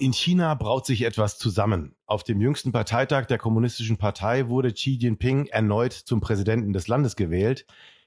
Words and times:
In 0.00 0.14
China 0.14 0.54
braut 0.54 0.86
sich 0.86 1.02
etwas 1.02 1.36
zusammen. 1.36 1.94
Auf 2.06 2.24
dem 2.24 2.40
jüngsten 2.40 2.72
Parteitag 2.72 3.26
der 3.26 3.36
Kommunistischen 3.36 3.98
Partei 3.98 4.48
wurde 4.48 4.72
Xi 4.72 4.92
Jinping 4.92 5.44
erneut 5.48 5.92
zum 5.92 6.22
Präsidenten 6.22 6.72
des 6.72 6.88
Landes 6.88 7.16
gewählt. 7.16 7.66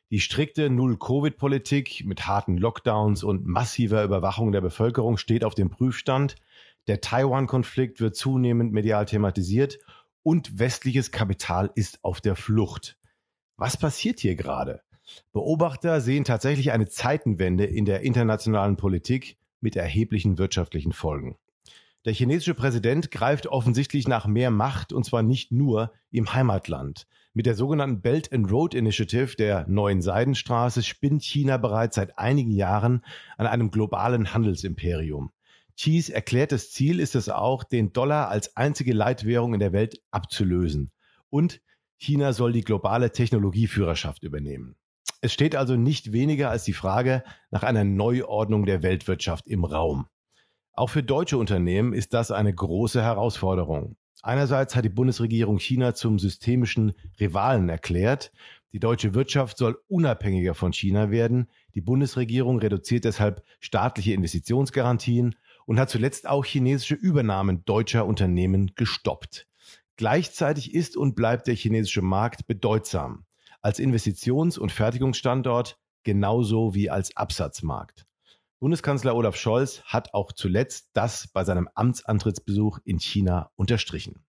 Die 0.10 0.20
strikte 0.20 0.72
Null-Covid-Politik 0.72 2.04
mit 2.04 2.26
harten 2.26 2.58
Lockdowns 2.58 3.24
und 3.24 3.46
massiver 3.46 4.04
Überwachung 4.04 4.52
der 4.52 4.62
Bevölkerung 4.62 5.18
steht 5.18 5.44
auf 5.44 5.54
dem 5.54 5.70
Prüfstand. 5.70 6.36
Der 6.88 7.00
Taiwan-Konflikt 7.00 8.00
wird 8.00 8.16
zunehmend 8.16 8.74
medial 8.74 9.06
thematisiert 9.06 9.78
und 10.24 10.58
westliches 10.58 11.12
Kapital 11.12 11.70
ist 11.76 12.04
auf 12.04 12.22
der 12.22 12.36
Flucht. 12.36 12.98
Was 13.56 13.78
passiert 13.78 14.20
hier 14.20 14.36
gerade? 14.36 14.82
Beobachter 15.32 16.02
sehen 16.02 16.24
tatsächlich 16.24 16.72
eine 16.72 16.88
Zeitenwende 16.88 17.66
in 17.66 17.86
der 17.86 18.02
internationalen 18.02 18.78
Politik 18.78 19.38
mit 19.62 19.76
erheblichen 19.76 20.40
wirtschaftlichen 20.40 20.92
Folgen. 20.92 21.38
Der 22.06 22.14
chinesische 22.14 22.54
Präsident 22.54 23.12
greift 23.12 23.48
offensichtlich 23.48 24.10
nach 24.10 24.28
mehr 24.28 24.52
Macht 24.52 24.92
und 24.92 25.06
zwar 25.06 25.24
nicht 25.24 25.54
nur 25.54 25.94
im 26.12 26.34
Heimatland. 26.34 27.08
Mit 27.34 27.46
der 27.46 27.56
sogenannten 27.56 28.02
Belt 28.02 28.32
and 28.34 28.52
Road 28.52 28.74
Initiative 28.74 29.38
der 29.38 29.66
neuen 29.70 30.02
Seidenstraße 30.02 30.84
spinnt 30.84 31.24
China 31.24 31.56
bereits 31.58 31.96
seit 31.96 32.20
einigen 32.20 32.52
Jahren 32.52 33.06
an 33.38 33.48
einem 33.48 33.72
globalen 33.72 34.34
Handelsimperium. 34.34 35.32
Xis 35.78 36.10
erklärtes 36.10 36.72
Ziel 36.72 37.00
ist 37.00 37.16
es 37.16 37.30
auch, 37.30 37.64
den 37.64 37.94
Dollar 37.94 38.28
als 38.28 38.58
einzige 38.58 38.94
Leitwährung 38.94 39.54
in 39.54 39.62
der 39.62 39.72
Welt 39.72 40.02
abzulösen. 40.12 40.92
Und 41.30 41.62
China 41.98 42.34
soll 42.34 42.52
die 42.52 42.66
globale 42.66 43.14
Technologieführerschaft 43.14 44.24
übernehmen. 44.24 44.76
Es 45.22 45.32
steht 45.32 45.56
also 45.56 45.78
nicht 45.78 46.12
weniger 46.12 46.50
als 46.50 46.66
die 46.66 46.74
Frage 46.74 47.24
nach 47.50 47.64
einer 47.64 47.86
Neuordnung 47.86 48.66
der 48.66 48.84
Weltwirtschaft 48.84 49.48
im 49.48 49.64
Raum. 49.64 50.08
Auch 50.76 50.90
für 50.90 51.04
deutsche 51.04 51.38
Unternehmen 51.38 51.94
ist 51.94 52.16
das 52.16 52.32
eine 52.32 52.52
große 52.52 53.02
Herausforderung. 53.02 53.96
Einerseits 54.24 54.76
hat 54.76 54.86
die 54.86 54.90
Bundesregierung 54.90 55.60
China 55.60 55.94
zum 55.94 56.18
systemischen 56.18 56.94
Rivalen 57.20 57.70
erklärt. 57.70 58.32
Die 58.72 58.80
deutsche 58.80 59.14
Wirtschaft 59.14 59.58
soll 59.60 59.78
unabhängiger 59.88 60.56
von 60.56 60.74
China 60.74 61.12
werden. 61.12 61.48
Die 61.76 61.82
Bundesregierung 61.82 62.58
reduziert 62.58 63.06
deshalb 63.06 63.44
staatliche 63.60 64.14
Investitionsgarantien 64.14 65.36
und 65.68 65.80
hat 65.80 65.92
zuletzt 65.92 66.28
auch 66.28 66.44
chinesische 66.44 66.96
Übernahmen 66.96 67.64
deutscher 67.66 68.08
Unternehmen 68.08 68.72
gestoppt. 68.76 69.48
Gleichzeitig 69.96 70.74
ist 70.74 70.98
und 70.98 71.16
bleibt 71.16 71.46
der 71.46 71.56
chinesische 71.56 72.02
Markt 72.02 72.48
bedeutsam. 72.48 73.26
Als 73.62 73.78
Investitions- 73.80 74.58
und 74.58 74.72
Fertigungsstandort 74.72 75.78
genauso 76.04 76.74
wie 76.74 76.90
als 76.90 77.16
Absatzmarkt. 77.16 78.08
Bundeskanzler 78.64 79.14
Olaf 79.14 79.36
Scholz 79.36 79.82
hat 79.84 80.14
auch 80.14 80.32
zuletzt 80.32 80.92
das 80.94 81.28
bei 81.28 81.44
seinem 81.44 81.68
Amtsantrittsbesuch 81.76 82.80
in 82.86 82.98
China 82.98 83.52
unterstrichen. 83.58 84.24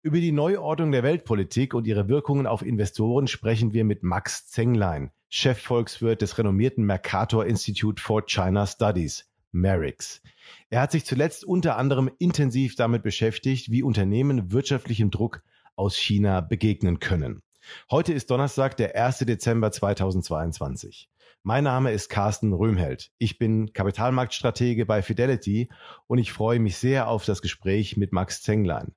Über 0.00 0.18
die 0.18 0.30
Neuordnung 0.30 0.92
der 0.92 1.02
Weltpolitik 1.02 1.74
und 1.74 1.84
ihre 1.88 2.08
Wirkungen 2.08 2.46
auf 2.46 2.62
Investoren 2.62 3.26
sprechen 3.26 3.72
wir 3.72 3.82
mit 3.82 4.04
Max 4.04 4.46
Zenglein, 4.46 5.10
Chefvolkswirt 5.28 6.22
des 6.22 6.38
renommierten 6.38 6.84
Mercator 6.84 7.46
Institute 7.46 8.00
for 8.00 8.24
China 8.26 8.64
Studies, 8.64 9.28
MERIX. 9.50 10.22
Er 10.70 10.80
hat 10.80 10.92
sich 10.92 11.04
zuletzt 11.04 11.44
unter 11.44 11.76
anderem 11.76 12.08
intensiv 12.20 12.76
damit 12.76 13.02
beschäftigt, 13.02 13.72
wie 13.72 13.82
Unternehmen 13.82 14.52
wirtschaftlichem 14.52 15.10
Druck 15.10 15.42
aus 15.74 15.96
China 15.96 16.42
begegnen 16.42 17.00
können. 17.00 17.42
Heute 17.90 18.12
ist 18.12 18.30
Donnerstag, 18.30 18.76
der 18.76 18.94
1. 18.94 19.18
Dezember 19.18 19.72
2022. 19.72 21.08
Mein 21.48 21.64
Name 21.64 21.92
ist 21.92 22.10
Carsten 22.10 22.52
Röhmheld. 22.52 23.10
Ich 23.16 23.38
bin 23.38 23.72
Kapitalmarktstratege 23.72 24.84
bei 24.84 25.00
Fidelity 25.00 25.70
und 26.06 26.18
ich 26.18 26.30
freue 26.30 26.58
mich 26.58 26.76
sehr 26.76 27.08
auf 27.08 27.24
das 27.24 27.40
Gespräch 27.40 27.96
mit 27.96 28.12
Max 28.12 28.42
Zenglein. 28.42 28.92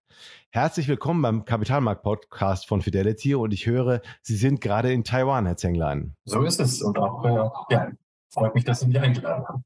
Herzlich 0.49 0.89
willkommen 0.89 1.21
beim 1.21 1.45
Kapitalmarkt-Podcast 1.45 2.67
von 2.67 2.81
Fidelity 2.81 3.35
und 3.35 3.53
ich 3.53 3.67
höre, 3.67 4.01
Sie 4.21 4.35
sind 4.35 4.59
gerade 4.59 4.91
in 4.91 5.05
Taiwan, 5.05 5.45
Herr 5.45 5.55
Zenglein. 5.55 6.17
So 6.25 6.41
ist 6.41 6.59
es 6.59 6.81
und 6.81 6.99
auch, 6.99 7.23
äh, 7.23 7.73
ja, 7.73 7.91
freut 8.29 8.53
mich, 8.53 8.65
dass 8.65 8.81
Sie 8.81 8.87
mich 8.87 8.99
eingeladen 8.99 9.47
haben. 9.47 9.63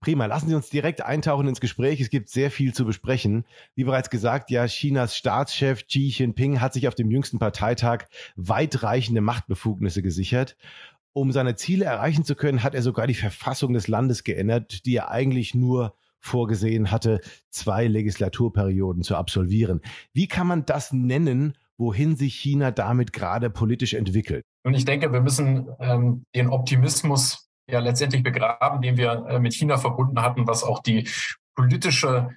Prima, 0.00 0.26
lassen 0.26 0.48
Sie 0.48 0.54
uns 0.54 0.70
direkt 0.70 1.02
eintauchen 1.02 1.46
ins 1.46 1.60
Gespräch. 1.60 2.00
Es 2.00 2.10
gibt 2.10 2.28
sehr 2.28 2.50
viel 2.50 2.74
zu 2.74 2.84
besprechen. 2.84 3.44
Wie 3.74 3.84
bereits 3.84 4.10
gesagt, 4.10 4.50
ja, 4.50 4.66
Chinas 4.66 5.16
Staatschef 5.16 5.86
Xi 5.86 6.08
Jinping 6.08 6.60
hat 6.60 6.72
sich 6.72 6.88
auf 6.88 6.94
dem 6.94 7.10
jüngsten 7.10 7.38
Parteitag 7.38 8.06
weitreichende 8.34 9.20
Machtbefugnisse 9.20 10.02
gesichert. 10.02 10.56
Um 11.14 11.30
seine 11.32 11.56
Ziele 11.56 11.84
erreichen 11.84 12.24
zu 12.24 12.34
können, 12.34 12.62
hat 12.62 12.74
er 12.74 12.82
sogar 12.82 13.06
die 13.06 13.14
Verfassung 13.14 13.74
des 13.74 13.86
Landes 13.88 14.24
geändert, 14.24 14.86
die 14.86 14.96
er 14.96 15.10
eigentlich 15.10 15.54
nur 15.54 15.94
vorgesehen 16.20 16.90
hatte, 16.90 17.20
zwei 17.50 17.86
Legislaturperioden 17.86 19.02
zu 19.02 19.16
absolvieren. 19.16 19.80
Wie 20.12 20.28
kann 20.28 20.46
man 20.46 20.64
das 20.64 20.92
nennen, 20.92 21.54
wohin 21.76 22.16
sich 22.16 22.36
China 22.36 22.70
damit 22.70 23.12
gerade 23.12 23.50
politisch 23.50 23.94
entwickelt? 23.94 24.44
Und 24.64 24.74
ich 24.74 24.84
denke, 24.84 25.12
wir 25.12 25.20
müssen 25.20 25.68
ähm, 25.80 26.24
den 26.34 26.48
Optimismus 26.48 27.48
ja 27.68 27.80
letztendlich 27.80 28.22
begraben, 28.22 28.80
den 28.80 28.96
wir 28.96 29.26
äh, 29.28 29.38
mit 29.40 29.54
China 29.54 29.78
verbunden 29.78 30.22
hatten, 30.22 30.46
was 30.46 30.62
auch 30.62 30.80
die 30.80 31.08
politische 31.54 32.30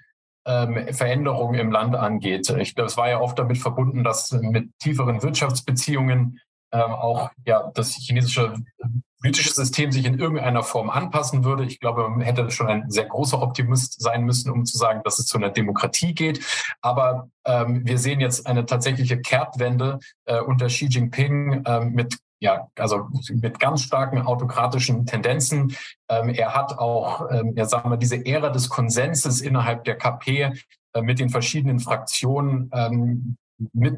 ähm, 0.45 0.93
Veränderung 0.93 1.53
im 1.53 1.71
Land 1.71 1.95
angeht. 1.95 2.49
Ich 2.59 2.75
glaube, 2.75 2.87
es 2.87 2.97
war 2.97 3.09
ja 3.09 3.19
oft 3.19 3.37
damit 3.37 3.57
verbunden, 3.57 4.03
dass 4.03 4.31
mit 4.31 4.69
tieferen 4.79 5.21
Wirtschaftsbeziehungen 5.21 6.39
ähm, 6.75 6.91
auch 6.91 7.31
ja, 7.45 7.71
das 7.73 7.93
chinesische 7.93 8.53
politische 9.25 9.53
System 9.53 9.91
sich 9.91 10.05
in 10.05 10.19
irgendeiner 10.19 10.61
Form 10.61 10.91
anpassen 10.91 11.43
würde. 11.43 11.65
Ich 11.65 11.79
glaube, 11.79 12.07
man 12.07 12.21
hätte 12.21 12.51
schon 12.51 12.67
ein 12.67 12.91
sehr 12.91 13.05
großer 13.05 13.41
Optimist 13.41 13.99
sein 13.99 14.23
müssen, 14.23 14.51
um 14.51 14.65
zu 14.65 14.77
sagen, 14.77 15.01
dass 15.03 15.17
es 15.17 15.25
zu 15.25 15.37
einer 15.37 15.49
Demokratie 15.49 16.13
geht. 16.13 16.45
Aber 16.81 17.29
ähm, 17.43 17.81
wir 17.87 17.97
sehen 17.97 18.19
jetzt 18.19 18.45
eine 18.45 18.67
tatsächliche 18.67 19.19
Kehrtwende 19.19 19.97
äh, 20.25 20.39
unter 20.41 20.67
Xi 20.67 20.85
Jinping 20.85 21.63
äh, 21.65 21.85
mit 21.85 22.17
ja, 22.39 22.67
also 22.77 23.07
mit 23.31 23.59
ganz 23.59 23.81
starken 23.81 24.21
autokratischen 24.21 25.07
Tendenzen. 25.07 25.75
Ähm, 26.09 26.29
er 26.29 26.53
hat 26.53 26.77
auch, 26.77 27.31
ähm, 27.31 27.53
ja, 27.55 27.65
sagen 27.65 27.89
wir, 27.89 27.97
diese 27.97 28.23
Ära 28.23 28.49
des 28.49 28.69
Konsenses 28.69 29.41
innerhalb 29.41 29.85
der 29.85 29.97
KP 29.97 30.51
äh, 30.93 31.01
mit 31.01 31.19
den 31.19 31.29
verschiedenen 31.29 31.79
Fraktionen 31.79 32.69
ähm, 32.73 33.37
mit 33.73 33.97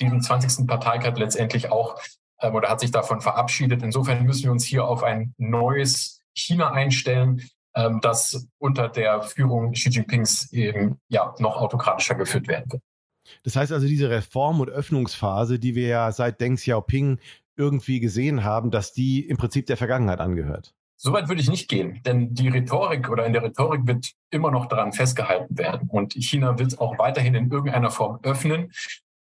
diesem 0.00 0.20
20. 0.20 0.66
Parteikreis 0.66 1.18
letztendlich 1.18 1.70
auch 1.70 2.00
ähm, 2.40 2.54
oder 2.54 2.68
hat 2.68 2.80
sich 2.80 2.90
davon 2.90 3.20
verabschiedet. 3.20 3.82
Insofern 3.82 4.24
müssen 4.24 4.44
wir 4.44 4.52
uns 4.52 4.64
hier 4.64 4.84
auf 4.84 5.02
ein 5.02 5.34
neues 5.38 6.20
China 6.34 6.72
einstellen, 6.72 7.42
ähm, 7.74 8.00
das 8.02 8.48
unter 8.58 8.88
der 8.88 9.22
Führung 9.22 9.72
Xi 9.72 9.90
Jinpings 9.90 10.52
eben 10.52 11.00
ja 11.08 11.34
noch 11.38 11.56
autokratischer 11.56 12.14
geführt 12.14 12.48
werden 12.48 12.70
wird. 12.70 12.82
Das 13.44 13.56
heißt 13.56 13.72
also, 13.72 13.86
diese 13.86 14.10
Reform- 14.10 14.60
und 14.60 14.68
Öffnungsphase, 14.68 15.58
die 15.58 15.74
wir 15.74 15.86
ja 15.86 16.12
seit 16.12 16.40
Deng 16.40 16.56
Xiaoping 16.56 17.18
irgendwie 17.56 18.00
gesehen 18.00 18.44
haben, 18.44 18.70
dass 18.70 18.92
die 18.92 19.26
im 19.26 19.36
Prinzip 19.36 19.66
der 19.66 19.76
Vergangenheit 19.76 20.20
angehört. 20.20 20.74
Soweit 21.04 21.28
würde 21.28 21.40
ich 21.40 21.50
nicht 21.50 21.68
gehen, 21.68 22.00
denn 22.06 22.32
die 22.32 22.46
Rhetorik 22.46 23.10
oder 23.10 23.26
in 23.26 23.32
der 23.32 23.42
Rhetorik 23.42 23.88
wird 23.88 24.12
immer 24.30 24.52
noch 24.52 24.66
daran 24.66 24.92
festgehalten 24.92 25.58
werden. 25.58 25.88
Und 25.88 26.12
China 26.12 26.60
wird 26.60 26.78
auch 26.78 26.96
weiterhin 26.96 27.34
in 27.34 27.50
irgendeiner 27.50 27.90
Form 27.90 28.20
öffnen 28.22 28.70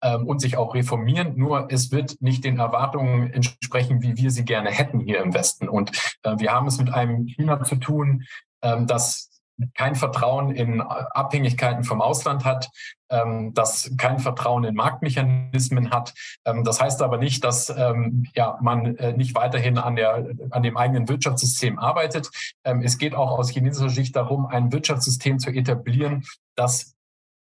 ähm, 0.01 0.25
und 0.25 0.41
sich 0.41 0.57
auch 0.57 0.73
reformieren. 0.73 1.37
Nur 1.37 1.67
es 1.69 1.91
wird 1.91 2.19
nicht 2.19 2.43
den 2.45 2.57
Erwartungen 2.57 3.31
entsprechen, 3.31 4.01
wie 4.01 4.17
wir 4.17 4.31
sie 4.31 4.43
gerne 4.43 4.71
hätten 4.71 5.01
hier 5.01 5.21
im 5.21 5.35
Westen. 5.35 5.69
Und 5.69 5.91
äh, 6.23 6.33
wir 6.39 6.51
haben 6.51 6.65
es 6.65 6.79
mit 6.79 6.91
einem 6.91 7.27
China 7.27 7.61
zu 7.61 7.75
tun, 7.75 8.23
ähm, 8.63 8.87
das 8.87 9.36
kein 9.73 9.95
Vertrauen 9.95 10.51
in 10.51 10.81
Abhängigkeiten 10.81 11.83
vom 11.83 12.01
Ausland 12.01 12.45
hat, 12.45 12.69
ähm, 13.09 13.53
das 13.53 13.91
kein 13.97 14.19
Vertrauen 14.19 14.63
in 14.63 14.75
Marktmechanismen 14.75 15.91
hat. 15.91 16.13
Ähm, 16.45 16.63
das 16.63 16.81
heißt 16.81 17.01
aber 17.01 17.17
nicht, 17.17 17.43
dass 17.43 17.69
ähm, 17.69 18.25
ja, 18.35 18.57
man 18.61 18.95
äh, 18.97 19.13
nicht 19.13 19.35
weiterhin 19.35 19.77
an, 19.77 19.95
der, 19.95 20.29
an 20.51 20.63
dem 20.63 20.77
eigenen 20.77 21.07
Wirtschaftssystem 21.07 21.79
arbeitet. 21.79 22.29
Ähm, 22.63 22.81
es 22.81 22.97
geht 22.97 23.15
auch 23.15 23.37
aus 23.37 23.49
chinesischer 23.49 23.89
Sicht 23.89 24.15
darum, 24.15 24.45
ein 24.45 24.71
Wirtschaftssystem 24.71 25.39
zu 25.39 25.49
etablieren, 25.49 26.25
das 26.55 26.96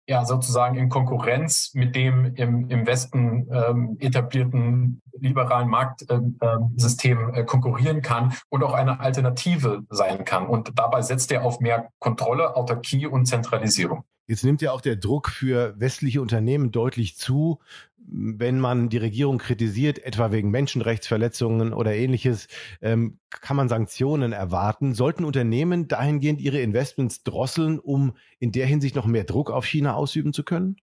ja 0.07 0.25
sozusagen 0.25 0.75
in 0.75 0.89
Konkurrenz 0.89 1.73
mit 1.73 1.95
dem 1.95 2.33
im, 2.35 2.69
im 2.69 2.87
Westen 2.87 3.47
ähm, 3.51 3.97
etablierten 3.99 5.01
liberalen 5.19 5.69
Marktsystem 5.69 7.19
ähm, 7.19 7.33
äh, 7.33 7.43
konkurrieren 7.43 8.01
kann 8.01 8.33
und 8.49 8.63
auch 8.63 8.73
eine 8.73 8.99
Alternative 8.99 9.83
sein 9.89 10.25
kann. 10.25 10.47
Und 10.47 10.77
dabei 10.77 11.01
setzt 11.01 11.31
er 11.31 11.43
auf 11.43 11.59
mehr 11.59 11.89
Kontrolle, 11.99 12.55
Autarkie 12.55 13.07
und 13.07 13.25
Zentralisierung. 13.25 14.03
Jetzt 14.27 14.43
nimmt 14.43 14.61
ja 14.61 14.73
auch 14.73 14.81
der 14.81 14.97
Druck 14.97 15.29
für 15.29 15.79
westliche 15.79 16.21
Unternehmen 16.21 16.71
deutlich 16.71 17.17
zu, 17.17 17.59
wenn 17.97 18.59
man 18.59 18.89
die 18.89 18.97
Regierung 18.97 19.37
kritisiert, 19.37 19.99
etwa 19.99 20.31
wegen 20.31 20.49
Menschenrechtsverletzungen 20.49 21.73
oder 21.73 21.93
ähnliches, 21.93 22.47
ähm, 22.81 23.19
kann 23.29 23.57
man 23.57 23.69
Sanktionen 23.69 24.33
erwarten. 24.33 24.93
Sollten 24.93 25.25
Unternehmen 25.25 25.87
dahingehend 25.87 26.41
ihre 26.41 26.59
Investments 26.59 27.23
drosseln, 27.23 27.79
um 27.79 28.13
in 28.39 28.51
der 28.51 28.65
Hinsicht 28.65 28.95
noch 28.95 29.05
mehr 29.05 29.23
Druck 29.23 29.49
auf 29.49 29.65
China 29.65 29.95
ausüben 29.95 30.33
zu 30.33 30.43
können? 30.43 30.77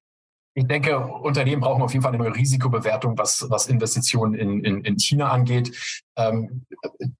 Ich 0.56 0.66
denke, 0.66 0.98
Unternehmen 0.98 1.62
brauchen 1.62 1.82
auf 1.82 1.92
jeden 1.92 2.02
Fall 2.02 2.14
eine 2.14 2.34
Risikobewertung, 2.34 3.18
was, 3.18 3.46
was 3.48 3.66
Investitionen 3.66 4.34
in, 4.34 4.64
in, 4.64 4.84
in 4.84 4.98
China 4.98 5.30
angeht. 5.30 5.76
Ähm, 6.16 6.64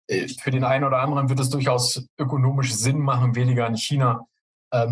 äh, 0.07 0.29
für 0.29 0.51
den 0.51 0.65
einen 0.65 0.85
oder 0.85 1.01
anderen 1.01 1.29
wird 1.29 1.41
es 1.41 1.51
durchaus 1.51 2.07
ökonomisch 2.19 2.73
Sinn 2.73 2.99
machen, 2.99 3.35
weniger 3.35 3.67
in 3.67 3.77
China 3.77 4.27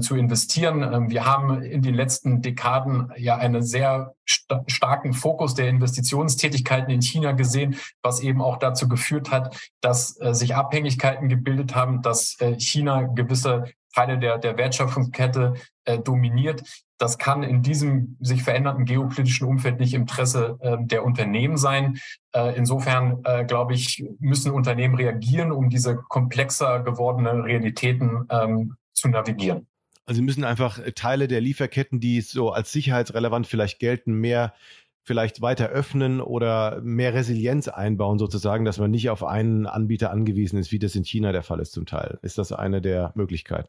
zu 0.01 0.17
investieren. 0.17 0.83
Ähm, 0.83 1.11
wir 1.11 1.25
haben 1.25 1.63
in 1.63 1.83
den 1.83 1.95
letzten 1.95 2.41
Dekaden 2.43 3.13
ja 3.17 3.37
einen 3.37 3.63
sehr 3.63 4.15
st 4.29 4.53
starken 4.67 5.13
Fokus 5.13 5.55
der 5.55 5.69
Investitionstätigkeiten 5.69 6.91
in 6.91 7.03
China 7.03 7.33
gesehen, 7.33 7.77
was 8.03 8.21
eben 8.21 8.41
auch 8.41 8.59
dazu 8.59 8.89
geführt 8.89 9.31
hat, 9.31 9.57
dass 9.81 10.21
äh, 10.21 10.35
sich 10.35 10.55
Abhängigkeiten 10.55 11.29
gebildet 11.29 11.75
haben, 11.75 12.03
dass 12.03 12.37
äh, 12.41 12.59
China 12.59 13.03
gewisse 13.03 13.65
Teile 13.95 14.19
der, 14.19 14.39
der 14.39 14.57
Wertschöpfungskette 14.57 15.55
äh, 15.85 15.99
dominiert. 15.99 16.63
Das 16.99 17.19
kann 17.19 17.43
in 17.43 17.63
diesem 17.63 18.17
sich 18.21 18.43
veränderten 18.43 18.85
geopolitischen 18.85 19.47
Umfeld 19.47 19.81
nicht 19.81 19.95
im 19.95 20.03
Interesse 20.03 20.57
äh, 20.61 20.77
der 20.81 21.05
Unternehmen 21.05 21.57
sein. 21.57 21.99
Äh, 22.33 22.57
insofern, 22.57 23.21
äh, 23.25 23.45
glaube 23.45 23.75
ich, 23.75 24.05
müssen 24.21 24.53
Unternehmen 24.53 24.95
reagieren, 24.95 25.53
um 25.53 25.69
diese 25.69 25.97
komplexer 25.97 26.81
gewordene 26.81 27.45
Realitäten 27.45 28.27
ähm, 28.31 28.77
zu 28.93 29.09
navigieren. 29.09 29.67
Also 30.05 30.19
sie 30.19 30.25
müssen 30.25 30.45
einfach 30.45 30.79
äh, 30.79 30.93
Teile 30.93 31.29
der 31.29 31.41
Lieferketten, 31.41 32.01
die 32.01 32.21
so 32.21 32.51
als 32.51 32.73
sicherheitsrelevant 32.73 33.47
vielleicht 33.47 33.79
gelten, 33.79 34.13
mehr 34.15 34.55
vielleicht 35.05 35.43
weiter 35.43 35.69
öffnen 35.69 36.21
oder 36.21 36.81
mehr 36.83 37.13
Resilienz 37.15 37.69
einbauen, 37.69 38.19
sozusagen, 38.19 38.65
dass 38.65 38.79
man 38.79 38.91
nicht 38.91 39.11
auf 39.11 39.25
einen 39.25 39.67
Anbieter 39.67 40.11
angewiesen 40.11 40.59
ist, 40.59 40.71
wie 40.71 40.79
das 40.79 40.95
in 40.95 41.05
China 41.05 41.33
der 41.33 41.43
Fall 41.43 41.61
ist 41.61 41.73
zum 41.73 41.87
Teil. 41.87 42.19
Ist 42.23 42.39
das 42.39 42.53
eine 42.53 42.81
der 42.81 43.13
Möglichkeiten? 43.17 43.69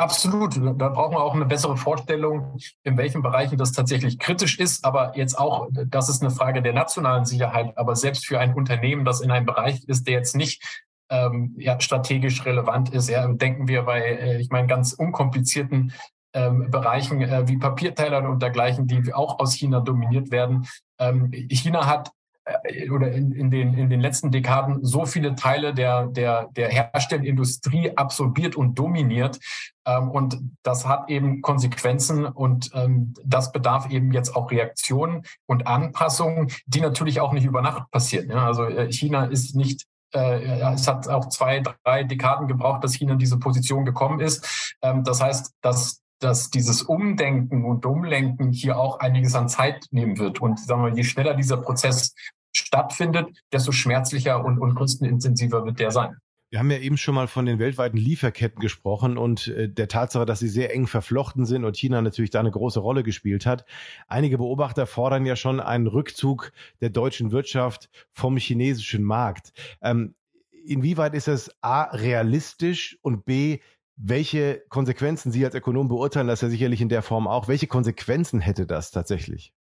Absolut. 0.00 0.56
Da 0.56 0.88
brauchen 0.90 1.14
wir 1.14 1.22
auch 1.22 1.34
eine 1.34 1.44
bessere 1.44 1.76
Vorstellung, 1.76 2.56
in 2.84 2.96
welchen 2.96 3.20
Bereichen 3.20 3.58
das 3.58 3.72
tatsächlich 3.72 4.20
kritisch 4.20 4.60
ist. 4.60 4.84
Aber 4.84 5.16
jetzt 5.16 5.36
auch, 5.36 5.68
das 5.72 6.08
ist 6.08 6.22
eine 6.22 6.30
Frage 6.30 6.62
der 6.62 6.72
nationalen 6.72 7.24
Sicherheit. 7.24 7.76
Aber 7.76 7.96
selbst 7.96 8.24
für 8.24 8.38
ein 8.38 8.54
Unternehmen, 8.54 9.04
das 9.04 9.20
in 9.20 9.32
einem 9.32 9.46
Bereich 9.46 9.82
ist, 9.88 10.06
der 10.06 10.14
jetzt 10.14 10.36
nicht 10.36 10.62
ähm, 11.10 11.54
ja, 11.58 11.80
strategisch 11.80 12.44
relevant 12.44 12.90
ist. 12.90 13.08
Ja, 13.08 13.26
denken 13.26 13.68
wir 13.68 13.82
bei, 13.82 14.00
äh, 14.00 14.40
ich 14.40 14.50
meine, 14.50 14.66
ganz 14.66 14.92
unkomplizierten 14.92 15.92
ähm, 16.34 16.70
Bereichen 16.70 17.22
äh, 17.22 17.48
wie 17.48 17.56
Papierteilern 17.56 18.26
und 18.26 18.42
dergleichen, 18.42 18.86
die 18.86 19.12
auch 19.14 19.38
aus 19.38 19.54
China 19.54 19.80
dominiert 19.80 20.30
werden. 20.30 20.66
Ähm, 20.98 21.30
China 21.32 21.86
hat 21.86 22.10
äh, 22.64 22.90
oder 22.90 23.12
in, 23.12 23.32
in, 23.32 23.50
den, 23.50 23.74
in 23.74 23.88
den 23.88 24.00
letzten 24.00 24.30
Dekaden 24.30 24.84
so 24.84 25.06
viele 25.06 25.34
Teile 25.34 25.74
der, 25.74 26.06
der, 26.06 26.48
der 26.56 26.68
Herstellindustrie 26.68 27.96
absorbiert 27.96 28.56
und 28.56 28.78
dominiert. 28.78 29.38
Ähm, 29.86 30.10
und 30.10 30.38
das 30.62 30.86
hat 30.86 31.08
eben 31.08 31.42
Konsequenzen 31.42 32.26
und 32.26 32.70
ähm, 32.74 33.14
das 33.24 33.52
bedarf 33.52 33.90
eben 33.90 34.12
jetzt 34.12 34.36
auch 34.36 34.50
Reaktionen 34.50 35.22
und 35.46 35.66
Anpassungen, 35.66 36.50
die 36.66 36.80
natürlich 36.80 37.20
auch 37.20 37.32
nicht 37.32 37.44
über 37.44 37.62
Nacht 37.62 37.90
passieren. 37.90 38.30
Ja? 38.30 38.46
Also 38.46 38.64
äh, 38.64 38.92
China 38.92 39.24
ist 39.24 39.56
nicht 39.56 39.86
äh, 40.14 40.72
es 40.74 40.88
hat 40.88 41.08
auch 41.08 41.28
zwei, 41.28 41.62
drei 41.84 42.04
Dekaden 42.04 42.48
gebraucht, 42.48 42.84
dass 42.84 42.94
China 42.94 43.14
in 43.14 43.18
diese 43.18 43.38
Position 43.38 43.84
gekommen 43.84 44.20
ist. 44.20 44.76
Ähm, 44.82 45.04
das 45.04 45.20
heißt, 45.20 45.54
dass 45.60 46.02
dass 46.20 46.50
dieses 46.50 46.82
Umdenken 46.82 47.64
und 47.64 47.86
Umlenken 47.86 48.50
hier 48.50 48.78
auch 48.78 48.98
einiges 48.98 49.34
an 49.34 49.48
Zeit 49.48 49.86
nehmen 49.90 50.18
wird. 50.18 50.40
Und 50.40 50.58
sagen 50.58 50.82
wir, 50.82 50.92
je 50.92 51.04
schneller 51.04 51.34
dieser 51.34 51.58
Prozess 51.58 52.14
stattfindet, 52.52 53.28
desto 53.52 53.72
schmerzlicher 53.72 54.44
und, 54.44 54.58
und 54.58 54.74
kostenintensiver 54.74 55.64
wird 55.64 55.78
der 55.78 55.90
sein. 55.90 56.16
Wir 56.50 56.60
haben 56.60 56.70
ja 56.70 56.78
eben 56.78 56.96
schon 56.96 57.14
mal 57.14 57.26
von 57.26 57.44
den 57.44 57.58
weltweiten 57.58 57.98
Lieferketten 57.98 58.60
gesprochen 58.60 59.18
und 59.18 59.48
äh, 59.48 59.68
der 59.68 59.88
Tatsache, 59.88 60.24
dass 60.24 60.38
sie 60.38 60.48
sehr 60.48 60.74
eng 60.74 60.86
verflochten 60.86 61.44
sind 61.44 61.64
und 61.64 61.76
China 61.76 62.00
natürlich 62.00 62.30
da 62.30 62.40
eine 62.40 62.50
große 62.50 62.80
Rolle 62.80 63.02
gespielt 63.02 63.44
hat. 63.44 63.66
Einige 64.06 64.38
Beobachter 64.38 64.86
fordern 64.86 65.26
ja 65.26 65.36
schon 65.36 65.60
einen 65.60 65.86
Rückzug 65.86 66.52
der 66.80 66.90
deutschen 66.90 67.32
Wirtschaft 67.32 67.90
vom 68.12 68.38
chinesischen 68.38 69.04
Markt. 69.04 69.52
Ähm, 69.82 70.14
inwieweit 70.64 71.14
ist 71.14 71.28
es 71.28 71.54
A 71.60 71.82
realistisch 71.82 72.98
und 73.02 73.26
B 73.26 73.58
welche 73.98 74.62
Konsequenzen 74.68 75.32
Sie 75.32 75.44
als 75.44 75.56
Ökonom 75.56 75.88
beurteilen, 75.88 76.28
das 76.28 76.40
ja 76.40 76.48
sicherlich 76.48 76.80
in 76.80 76.88
der 76.88 77.02
Form 77.02 77.26
auch. 77.26 77.48
Welche 77.48 77.66
Konsequenzen 77.66 78.40
hätte 78.40 78.64
das 78.64 78.92
tatsächlich? 78.92 79.52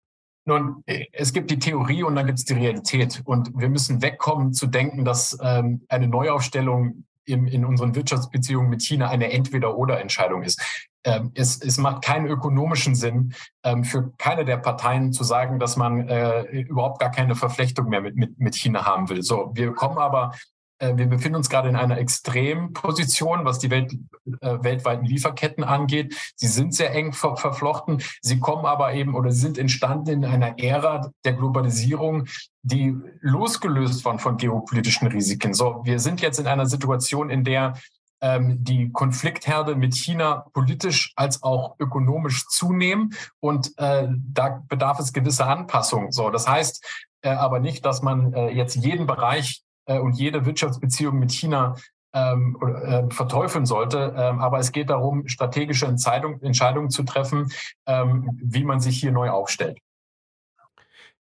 Nun, 0.48 0.84
es 1.12 1.32
gibt 1.32 1.50
die 1.50 1.58
Theorie 1.58 2.04
und 2.04 2.14
dann 2.14 2.26
gibt 2.26 2.38
es 2.38 2.44
die 2.44 2.54
Realität. 2.54 3.20
Und 3.24 3.50
wir 3.58 3.68
müssen 3.68 4.00
wegkommen 4.00 4.52
zu 4.52 4.68
denken, 4.68 5.04
dass 5.04 5.36
ähm, 5.42 5.82
eine 5.88 6.06
Neuaufstellung 6.06 7.04
im, 7.24 7.46
in 7.48 7.64
unseren 7.64 7.96
Wirtschaftsbeziehungen 7.96 8.70
mit 8.70 8.82
China 8.82 9.08
eine 9.08 9.32
Entweder-Oder-Entscheidung 9.32 10.44
ist. 10.44 10.60
Ähm, 11.02 11.32
es, 11.34 11.60
es 11.60 11.78
macht 11.78 12.04
keinen 12.04 12.26
ökonomischen 12.28 12.94
Sinn 12.94 13.34
ähm, 13.64 13.82
für 13.82 14.12
keine 14.18 14.44
der 14.44 14.58
Parteien 14.58 15.12
zu 15.12 15.24
sagen, 15.24 15.58
dass 15.58 15.76
man 15.76 16.08
äh, 16.08 16.42
überhaupt 16.42 17.00
gar 17.00 17.10
keine 17.10 17.34
Verflechtung 17.34 17.88
mehr 17.88 18.00
mit, 18.00 18.16
mit, 18.16 18.38
mit 18.38 18.54
China 18.54 18.86
haben 18.86 19.08
will. 19.08 19.22
So, 19.22 19.50
wir 19.54 19.72
kommen 19.72 19.98
aber 19.98 20.30
äh, 20.32 20.55
wir 20.78 21.06
befinden 21.06 21.36
uns 21.36 21.48
gerade 21.48 21.68
in 21.68 21.76
einer 21.76 21.98
Extremposition, 21.98 23.44
was 23.44 23.58
die 23.58 23.70
Welt, 23.70 23.92
äh, 24.40 24.58
weltweiten 24.60 25.06
Lieferketten 25.06 25.64
angeht. 25.64 26.14
Sie 26.36 26.48
sind 26.48 26.74
sehr 26.74 26.94
eng 26.94 27.12
ver 27.12 27.36
verflochten. 27.36 28.02
Sie 28.20 28.38
kommen 28.40 28.66
aber 28.66 28.94
eben 28.94 29.14
oder 29.14 29.32
sind 29.32 29.58
entstanden 29.58 30.22
in 30.22 30.24
einer 30.24 30.58
Ära 30.58 31.10
der 31.24 31.32
Globalisierung, 31.32 32.26
die 32.62 32.96
losgelöst 33.20 34.04
waren 34.04 34.18
von 34.18 34.36
geopolitischen 34.36 35.08
Risiken. 35.08 35.54
So, 35.54 35.80
wir 35.84 35.98
sind 35.98 36.20
jetzt 36.20 36.38
in 36.38 36.46
einer 36.46 36.66
Situation, 36.66 37.30
in 37.30 37.44
der 37.44 37.74
ähm, 38.20 38.64
die 38.64 38.90
Konfliktherde 38.92 39.76
mit 39.76 39.94
China 39.94 40.46
politisch 40.52 41.12
als 41.16 41.42
auch 41.42 41.76
ökonomisch 41.78 42.46
zunehmen 42.48 43.14
und 43.40 43.72
äh, 43.78 44.08
da 44.10 44.62
bedarf 44.68 44.98
es 45.00 45.12
gewisser 45.12 45.48
Anpassungen. 45.48 46.12
So, 46.12 46.30
das 46.30 46.48
heißt 46.48 46.84
äh, 47.22 47.30
aber 47.30 47.60
nicht, 47.60 47.84
dass 47.84 48.02
man 48.02 48.32
äh, 48.32 48.50
jetzt 48.50 48.76
jeden 48.76 49.06
Bereich 49.06 49.62
äh, 49.86 49.98
und 49.98 50.18
jede 50.18 50.44
Wirtschaftsbeziehung 50.44 51.18
mit 51.18 51.32
China 51.32 51.74
ähm, 52.12 52.56
äh, 52.60 53.10
verteufeln 53.10 53.66
sollte. 53.66 54.14
Ähm, 54.16 54.40
aber 54.40 54.58
es 54.58 54.72
geht 54.72 54.90
darum, 54.90 55.26
strategische 55.28 55.86
Entscheidung, 55.86 56.40
Entscheidungen 56.42 56.90
zu 56.90 57.02
treffen, 57.02 57.50
ähm, 57.86 58.38
wie 58.42 58.64
man 58.64 58.80
sich 58.80 58.98
hier 58.98 59.12
neu 59.12 59.30
aufstellt. 59.30 59.78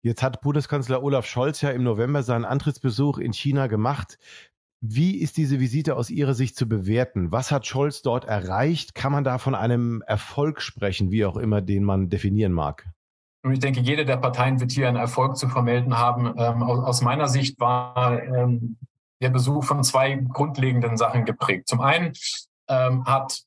Jetzt 0.01 0.21
hat 0.21 0.41
Bundeskanzler 0.41 1.01
Olaf 1.01 1.25
Scholz 1.25 1.61
ja 1.61 1.69
im 1.69 1.83
November 1.83 2.23
seinen 2.23 2.45
Antrittsbesuch 2.45 3.19
in 3.19 3.31
China 3.31 3.67
gemacht. 3.67 4.19
Wie 4.81 5.17
ist 5.17 5.37
diese 5.37 5.61
Visite 5.61 5.95
aus 5.95 6.09
Ihrer 6.09 6.33
Sicht 6.33 6.57
zu 6.57 6.67
bewerten? 6.67 7.31
Was 7.31 7.51
hat 7.51 7.65
Scholz 7.65 8.01
dort 8.01 8.25
erreicht? 8.25 8.95
Kann 8.95 9.13
man 9.13 9.23
da 9.23 9.37
von 9.37 9.55
einem 9.55 10.03
Erfolg 10.05 10.61
sprechen, 10.61 11.09
wie 11.09 11.23
auch 11.25 11.37
immer 11.37 11.61
den 11.61 11.85
man 11.85 12.09
definieren 12.09 12.51
mag? 12.51 12.85
Und 13.43 13.51
ich 13.51 13.59
denke, 13.59 13.81
jede 13.81 14.05
der 14.05 14.17
Parteien 14.17 14.59
wird 14.61 14.71
hier 14.71 14.87
einen 14.87 14.97
Erfolg 14.97 15.35
zu 15.35 15.49
vermelden 15.49 15.97
haben. 15.97 16.33
Ähm, 16.37 16.63
aus, 16.63 16.79
aus, 16.79 17.01
meiner 17.01 17.27
Sicht 17.27 17.59
war 17.59 18.23
ähm, 18.23 18.77
der 19.21 19.29
Besuch 19.29 19.65
von 19.65 19.83
zwei 19.83 20.15
grundlegenden 20.15 20.95
Sachen 20.95 21.25
geprägt. 21.25 21.67
Zum 21.67 21.81
einen 21.81 22.13
ähm, 22.69 23.05
hat 23.05 23.41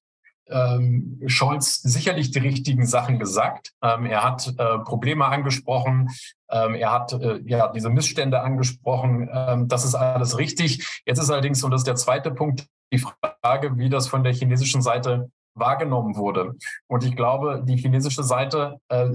ähm, 0.48 1.22
Scholz 1.26 1.80
sicherlich 1.82 2.30
die 2.30 2.40
richtigen 2.40 2.86
Sachen 2.86 3.18
gesagt. 3.18 3.72
Ähm, 3.82 4.04
er 4.04 4.22
hat 4.22 4.46
äh, 4.58 4.78
Probleme 4.80 5.24
angesprochen. 5.24 6.10
Ähm, 6.50 6.74
er 6.74 6.92
hat 6.92 7.14
äh, 7.14 7.40
ja 7.46 7.68
diese 7.68 7.88
Missstände 7.88 8.42
angesprochen. 8.42 9.66
das 9.68 9.84
ist 9.84 9.94
alles 9.94 10.36
richtig. 10.36 11.02
Jetzt 11.06 11.18
ist 11.18 11.30
allerdings, 11.30 11.64
und 11.64 11.70
das 11.70 11.80
ist 11.80 11.86
der 11.86 11.96
zweite 11.96 12.30
Punkt, 12.30 12.66
die 12.92 12.98
Frage, 12.98 13.78
wie 13.78 13.88
das 13.88 14.08
von 14.08 14.22
der 14.22 14.34
chinesischen 14.34 14.82
Seite 14.82 15.30
wahrgenommen 15.56 16.16
wurde. 16.16 16.54
Und 16.86 17.04
ich 17.04 17.16
glaube, 17.16 17.62
die 17.64 17.76
chinesische 17.76 18.22
Seite 18.22 18.78
äh, 18.88 19.08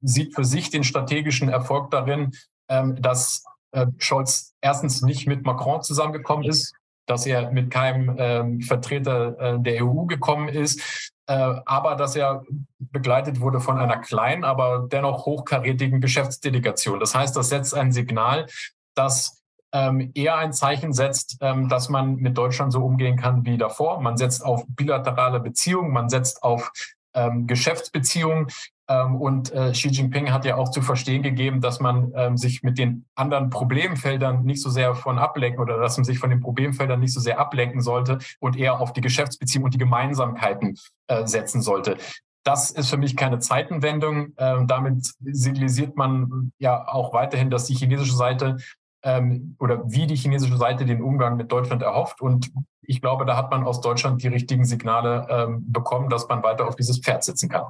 sieht 0.00 0.34
für 0.34 0.44
sich 0.44 0.70
den 0.70 0.84
strategischen 0.84 1.48
Erfolg 1.48 1.90
darin, 1.90 2.32
ähm, 2.68 3.00
dass 3.00 3.44
äh, 3.72 3.86
Scholz 3.98 4.54
erstens 4.60 5.02
nicht 5.02 5.26
mit 5.26 5.44
Macron 5.44 5.82
zusammengekommen 5.82 6.44
ist, 6.44 6.74
dass 7.06 7.26
er 7.26 7.50
mit 7.50 7.70
keinem 7.70 8.16
ähm, 8.18 8.60
Vertreter 8.60 9.38
äh, 9.38 9.60
der 9.60 9.84
EU 9.84 10.06
gekommen 10.06 10.48
ist, 10.48 11.10
äh, 11.26 11.32
aber 11.66 11.96
dass 11.96 12.16
er 12.16 12.44
begleitet 12.78 13.40
wurde 13.40 13.60
von 13.60 13.78
einer 13.78 13.98
kleinen, 13.98 14.44
aber 14.44 14.86
dennoch 14.90 15.26
hochkarätigen 15.26 16.00
Geschäftsdelegation. 16.00 17.00
Das 17.00 17.14
heißt, 17.14 17.36
das 17.36 17.48
setzt 17.48 17.74
ein 17.74 17.92
Signal, 17.92 18.46
dass 18.94 19.41
ähm, 19.72 20.10
eher 20.14 20.36
ein 20.36 20.52
Zeichen 20.52 20.92
setzt, 20.92 21.38
ähm, 21.40 21.68
dass 21.68 21.88
man 21.88 22.16
mit 22.16 22.36
Deutschland 22.36 22.72
so 22.72 22.84
umgehen 22.84 23.16
kann 23.16 23.44
wie 23.44 23.58
davor. 23.58 24.00
Man 24.00 24.16
setzt 24.16 24.44
auf 24.44 24.64
bilaterale 24.68 25.40
Beziehungen, 25.40 25.92
man 25.92 26.08
setzt 26.08 26.42
auf 26.42 26.70
ähm, 27.14 27.46
Geschäftsbeziehungen. 27.46 28.48
Ähm, 28.88 29.16
und 29.16 29.52
äh, 29.52 29.72
Xi 29.72 29.88
Jinping 29.88 30.32
hat 30.32 30.44
ja 30.44 30.56
auch 30.56 30.70
zu 30.70 30.82
verstehen 30.82 31.22
gegeben, 31.22 31.60
dass 31.60 31.80
man 31.80 32.12
ähm, 32.14 32.36
sich 32.36 32.62
mit 32.62 32.78
den 32.78 33.06
anderen 33.14 33.50
Problemfeldern 33.50 34.44
nicht 34.44 34.60
so 34.60 34.70
sehr 34.70 34.94
von 34.94 35.18
ablenken 35.18 35.60
oder 35.60 35.78
dass 35.78 35.96
man 35.96 36.04
sich 36.04 36.18
von 36.18 36.30
den 36.30 36.40
Problemfeldern 36.40 37.00
nicht 37.00 37.14
so 37.14 37.20
sehr 37.20 37.38
ablenken 37.38 37.80
sollte 37.80 38.18
und 38.40 38.56
eher 38.56 38.80
auf 38.80 38.92
die 38.92 39.00
Geschäftsbeziehungen 39.00 39.66
und 39.66 39.74
die 39.74 39.78
Gemeinsamkeiten 39.78 40.76
äh, 41.06 41.26
setzen 41.26 41.62
sollte. 41.62 41.96
das 42.44 42.72
ist 42.72 42.90
für 42.90 42.96
mich 42.96 43.16
keine 43.16 43.38
Zeitenwendung. 43.38 44.32
Ähm, 44.36 44.66
damit 44.66 45.12
signalisiert 45.20 45.96
man 45.96 46.52
ja 46.58 46.88
auch 46.88 47.12
weiterhin, 47.12 47.50
dass 47.50 47.66
die 47.66 47.74
chinesische 47.74 48.16
Seite 48.16 48.56
ähm, 49.02 49.56
oder 49.58 49.82
wie 49.90 50.06
die 50.06 50.16
chinesische 50.16 50.56
Seite 50.56 50.84
den 50.84 51.02
Umgang 51.02 51.36
mit 51.36 51.50
Deutschland 51.50 51.82
erhofft. 51.82 52.20
Und 52.20 52.50
ich 52.82 53.00
glaube, 53.00 53.24
da 53.24 53.36
hat 53.36 53.50
man 53.50 53.64
aus 53.64 53.80
Deutschland 53.80 54.22
die 54.22 54.28
richtigen 54.28 54.64
Signale 54.64 55.26
ähm, 55.30 55.64
bekommen, 55.72 56.08
dass 56.08 56.28
man 56.28 56.42
weiter 56.42 56.66
auf 56.66 56.76
dieses 56.76 56.98
Pferd 56.98 57.24
sitzen 57.24 57.48
kann. 57.48 57.64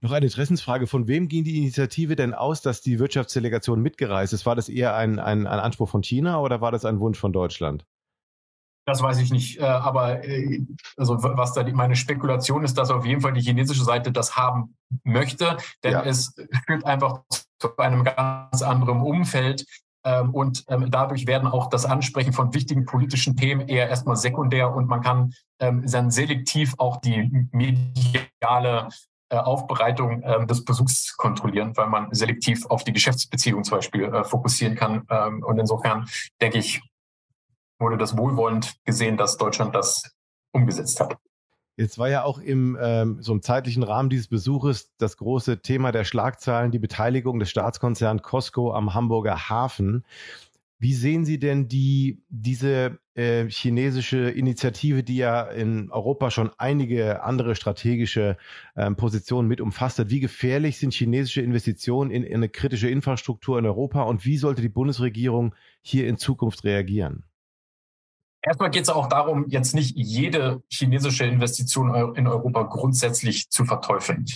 Noch 0.00 0.12
eine 0.12 0.26
Interessensfrage. 0.26 0.86
Von 0.86 1.08
wem 1.08 1.28
ging 1.28 1.44
die 1.44 1.58
Initiative 1.58 2.16
denn 2.16 2.34
aus, 2.34 2.62
dass 2.62 2.80
die 2.80 2.98
Wirtschaftsdelegation 2.98 3.80
mitgereist 3.80 4.32
ist? 4.32 4.46
War 4.46 4.56
das 4.56 4.68
eher 4.68 4.94
ein, 4.96 5.18
ein, 5.18 5.46
ein 5.46 5.60
Anspruch 5.60 5.88
von 5.88 6.02
China 6.02 6.40
oder 6.40 6.60
war 6.60 6.72
das 6.72 6.84
ein 6.84 7.00
Wunsch 7.00 7.18
von 7.18 7.32
Deutschland? 7.32 7.84
Das 8.88 9.02
weiß 9.02 9.18
ich 9.18 9.30
nicht. 9.30 9.60
Äh, 9.60 9.64
aber 9.64 10.24
äh, 10.24 10.64
also 10.96 11.22
was 11.22 11.52
da 11.52 11.62
die, 11.62 11.72
meine 11.72 11.94
Spekulation 11.94 12.64
ist, 12.64 12.78
dass 12.78 12.90
auf 12.90 13.04
jeden 13.04 13.20
Fall 13.20 13.34
die 13.34 13.42
chinesische 13.42 13.84
Seite 13.84 14.12
das 14.12 14.36
haben 14.36 14.76
möchte, 15.04 15.58
denn 15.84 15.92
ja. 15.92 16.02
es 16.04 16.34
führt 16.66 16.86
einfach 16.86 17.20
zu 17.58 17.76
einem 17.76 18.04
ganz 18.04 18.62
anderen 18.62 19.02
Umfeld. 19.02 19.66
Ähm, 20.08 20.30
und 20.30 20.64
ähm, 20.68 20.90
dadurch 20.90 21.26
werden 21.26 21.48
auch 21.48 21.68
das 21.68 21.84
Ansprechen 21.84 22.32
von 22.32 22.54
wichtigen 22.54 22.86
politischen 22.86 23.36
Themen 23.36 23.68
eher 23.68 23.90
erstmal 23.90 24.16
sekundär 24.16 24.74
und 24.74 24.88
man 24.88 25.02
kann 25.02 25.34
ähm, 25.60 25.84
dann 25.86 26.10
selektiv 26.10 26.74
auch 26.78 26.96
die 27.02 27.48
mediale 27.52 28.88
äh, 29.28 29.36
Aufbereitung 29.36 30.22
des 30.46 30.64
Besuchs 30.64 31.14
kontrollieren, 31.18 31.76
weil 31.76 31.88
man 31.88 32.08
selektiv 32.14 32.64
auf 32.66 32.84
die 32.84 32.94
Geschäftsbeziehung 32.94 33.62
zum 33.62 33.76
Beispiel 33.76 34.24
fokussieren 34.24 34.74
kann. 34.74 35.02
Und 35.42 35.58
insofern 35.58 36.08
denke 36.40 36.56
ich, 36.56 36.80
wurde 37.78 37.98
das 37.98 38.16
wohlwollend 38.16 38.74
gesehen, 38.84 39.18
dass 39.18 39.36
Deutschland 39.36 39.74
das 39.74 40.16
umgesetzt 40.52 40.98
hat. 41.00 41.18
Jetzt 41.78 41.96
war 41.96 42.10
ja 42.10 42.24
auch 42.24 42.40
im 42.40 42.76
ähm, 42.80 43.18
so 43.20 43.32
im 43.32 43.40
zeitlichen 43.40 43.84
Rahmen 43.84 44.10
dieses 44.10 44.26
Besuches 44.26 44.90
das 44.98 45.16
große 45.16 45.62
Thema 45.62 45.92
der 45.92 46.02
Schlagzeilen 46.02 46.72
die 46.72 46.80
Beteiligung 46.80 47.38
des 47.38 47.50
Staatskonzerns 47.50 48.20
Costco 48.22 48.74
am 48.74 48.94
Hamburger 48.94 49.48
Hafen. 49.48 50.04
Wie 50.80 50.92
sehen 50.92 51.24
Sie 51.24 51.38
denn 51.38 51.68
die, 51.68 52.20
diese 52.28 52.98
äh, 53.14 53.48
chinesische 53.48 54.28
Initiative, 54.28 55.04
die 55.04 55.18
ja 55.18 55.42
in 55.42 55.92
Europa 55.92 56.32
schon 56.32 56.50
einige 56.58 57.22
andere 57.22 57.54
strategische 57.54 58.36
ähm, 58.76 58.96
Positionen 58.96 59.46
mit 59.46 59.60
umfasst 59.60 60.00
hat? 60.00 60.10
Wie 60.10 60.18
gefährlich 60.18 60.78
sind 60.78 60.92
chinesische 60.92 61.42
Investitionen 61.42 62.10
in, 62.10 62.24
in 62.24 62.38
eine 62.38 62.48
kritische 62.48 62.88
Infrastruktur 62.88 63.56
in 63.56 63.66
Europa 63.66 64.02
und 64.02 64.24
wie 64.24 64.36
sollte 64.36 64.62
die 64.62 64.68
Bundesregierung 64.68 65.54
hier 65.80 66.08
in 66.08 66.16
Zukunft 66.16 66.64
reagieren? 66.64 67.22
Erstmal 68.42 68.70
geht 68.70 68.84
es 68.84 68.88
auch 68.88 69.08
darum, 69.08 69.46
jetzt 69.48 69.74
nicht 69.74 69.96
jede 69.96 70.62
chinesische 70.70 71.24
Investition 71.24 72.14
in 72.14 72.26
Europa 72.26 72.62
grundsätzlich 72.62 73.50
zu 73.50 73.64
verteufeln. 73.64 74.26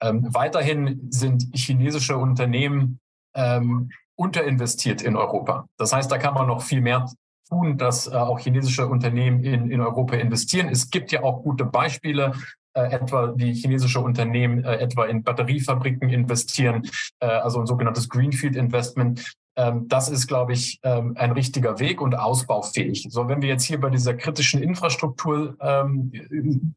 Ähm, 0.00 0.26
weiterhin 0.30 1.08
sind 1.10 1.48
chinesische 1.54 2.16
Unternehmen 2.16 2.98
ähm, 3.34 3.90
unterinvestiert 4.16 5.02
in 5.02 5.16
Europa. 5.16 5.66
Das 5.76 5.92
heißt, 5.92 6.10
da 6.10 6.18
kann 6.18 6.34
man 6.34 6.46
noch 6.46 6.62
viel 6.62 6.80
mehr 6.80 7.06
tun, 7.48 7.78
dass 7.78 8.06
äh, 8.06 8.12
auch 8.12 8.38
chinesische 8.38 8.86
Unternehmen 8.86 9.44
in, 9.44 9.70
in 9.70 9.80
Europa 9.80 10.16
investieren. 10.16 10.68
Es 10.68 10.90
gibt 10.90 11.12
ja 11.12 11.22
auch 11.22 11.42
gute 11.42 11.64
Beispiele, 11.64 12.32
äh, 12.74 12.90
etwa 12.92 13.34
wie 13.36 13.52
chinesische 13.52 14.00
Unternehmen 14.00 14.64
äh, 14.64 14.76
etwa 14.76 15.04
in 15.04 15.22
Batteriefabriken 15.22 16.08
investieren, 16.08 16.88
äh, 17.20 17.26
also 17.26 17.60
ein 17.60 17.66
sogenanntes 17.66 18.08
Greenfield 18.08 18.56
Investment. 18.56 19.34
Ähm, 19.56 19.88
das 19.88 20.08
ist, 20.08 20.26
glaube 20.26 20.52
ich, 20.52 20.80
ähm, 20.82 21.14
ein 21.16 21.32
richtiger 21.32 21.78
Weg 21.78 22.00
und 22.00 22.14
ausbaufähig. 22.14 23.08
So, 23.10 23.28
wenn 23.28 23.42
wir 23.42 23.48
jetzt 23.48 23.64
hier 23.64 23.80
bei 23.80 23.90
dieser 23.90 24.14
kritischen 24.14 24.62
Infrastruktur 24.62 25.56
ähm, 25.60 26.74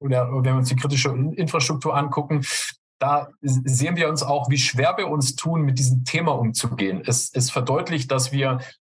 oder 0.00 0.30
wenn 0.32 0.44
wir 0.44 0.54
uns 0.56 0.68
die 0.68 0.76
kritische 0.76 1.10
Infrastruktur 1.10 1.96
angucken, 1.96 2.44
da 3.00 3.28
sehen 3.42 3.96
wir 3.96 4.08
uns 4.08 4.22
auch, 4.22 4.50
wie 4.50 4.58
schwer 4.58 4.94
wir 4.96 5.08
uns 5.08 5.36
tun, 5.36 5.62
mit 5.62 5.78
diesem 5.78 6.04
Thema 6.04 6.32
umzugehen. 6.32 7.02
Es, 7.06 7.30
es 7.32 7.50
verdeutlicht, 7.50 8.10
dass 8.10 8.32
wir 8.32 8.58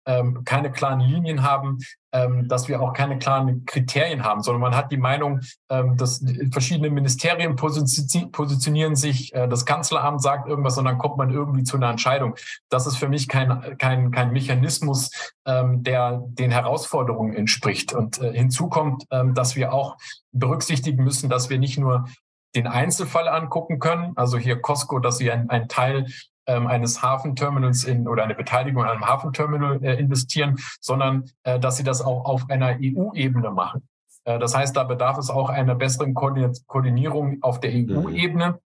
ähm, 0.09 0.43
keine 0.45 0.73
klaren 0.73 1.01
Linien 1.01 1.43
haben, 1.43 1.79
ähm, 2.13 2.49
dass 2.49 2.67
wir 2.69 2.81
auch 2.81 2.95
keine 2.95 3.19
klaren 3.19 3.67
Kriterien 3.67 4.25
haben, 4.25 4.43
sondern 4.43 4.63
man 4.63 4.75
hat 4.75 4.91
die 4.91 4.97
Meinung, 4.97 5.41
ähm, 5.69 5.97
dass 5.99 6.25
verschiedene 6.51 6.89
Ministerien 6.89 7.55
positionieren 7.55 8.97
sich, 8.97 9.35
äh, 9.35 9.47
das 9.47 9.67
Kanzleramt 9.67 10.23
sagt 10.23 10.49
irgendwas 10.49 10.79
und 10.79 10.87
dann 10.87 10.97
kommt 10.97 11.19
man 11.19 11.31
irgendwie 11.31 11.63
zu 11.63 11.77
einer 11.77 11.91
Entscheidung. 11.91 12.35
Das 12.71 12.87
ist 12.87 12.97
für 12.97 13.09
mich 13.09 13.29
kein, 13.29 13.77
kein, 13.77 14.11
kein 14.11 14.33
Mechanismus, 14.33 15.11
ähm, 15.47 15.83
der 15.83 16.23
den 16.25 16.51
Herausforderungen 16.51 17.35
entspricht. 17.35 17.93
Und 17.93 18.19
äh, 18.19 18.33
hinzu 18.33 18.69
kommt, 18.71 19.05
ähm, 19.11 19.35
dass 19.35 19.55
wir 19.55 19.75
auch 19.75 19.99
berücksichtigen 20.33 21.05
müssen, 21.05 21.29
dass 21.29 21.51
wir 21.51 21.59
nicht 21.59 21.79
nur 21.79 22.07
den 22.55 22.67
Einzelfall 22.67 23.29
angucken 23.29 23.79
können, 23.79 24.15
also 24.17 24.39
hier 24.39 24.59
Costco, 24.61 25.01
dass 25.01 25.19
sie 25.19 25.31
ein, 25.31 25.51
ein 25.51 25.69
Teil 25.69 26.07
eines 26.53 27.03
Hafenterminals 27.03 27.85
in 27.85 28.09
oder 28.09 28.25
eine 28.25 28.35
Beteiligung 28.35 28.83
an 28.83 28.91
einem 28.91 29.07
Hafenterminal 29.07 29.83
äh, 29.83 29.99
investieren, 29.99 30.57
sondern 30.81 31.25
äh, 31.43 31.59
dass 31.61 31.77
sie 31.77 31.85
das 31.85 32.01
auch 32.01 32.25
auf 32.25 32.49
einer 32.49 32.79
EU-Ebene 32.81 33.51
machen. 33.51 33.89
Äh, 34.25 34.39
das 34.39 34.57
heißt, 34.57 34.77
da 34.77 34.85
bedarf 34.85 35.19
es 35.19 35.31
auch 35.31 35.51
einer 35.51 35.75
besseren 35.75 36.15
Koordinierung 36.15 37.39
auf 37.43 37.61
der 37.61 37.71
EU-Ebene. 37.73 38.59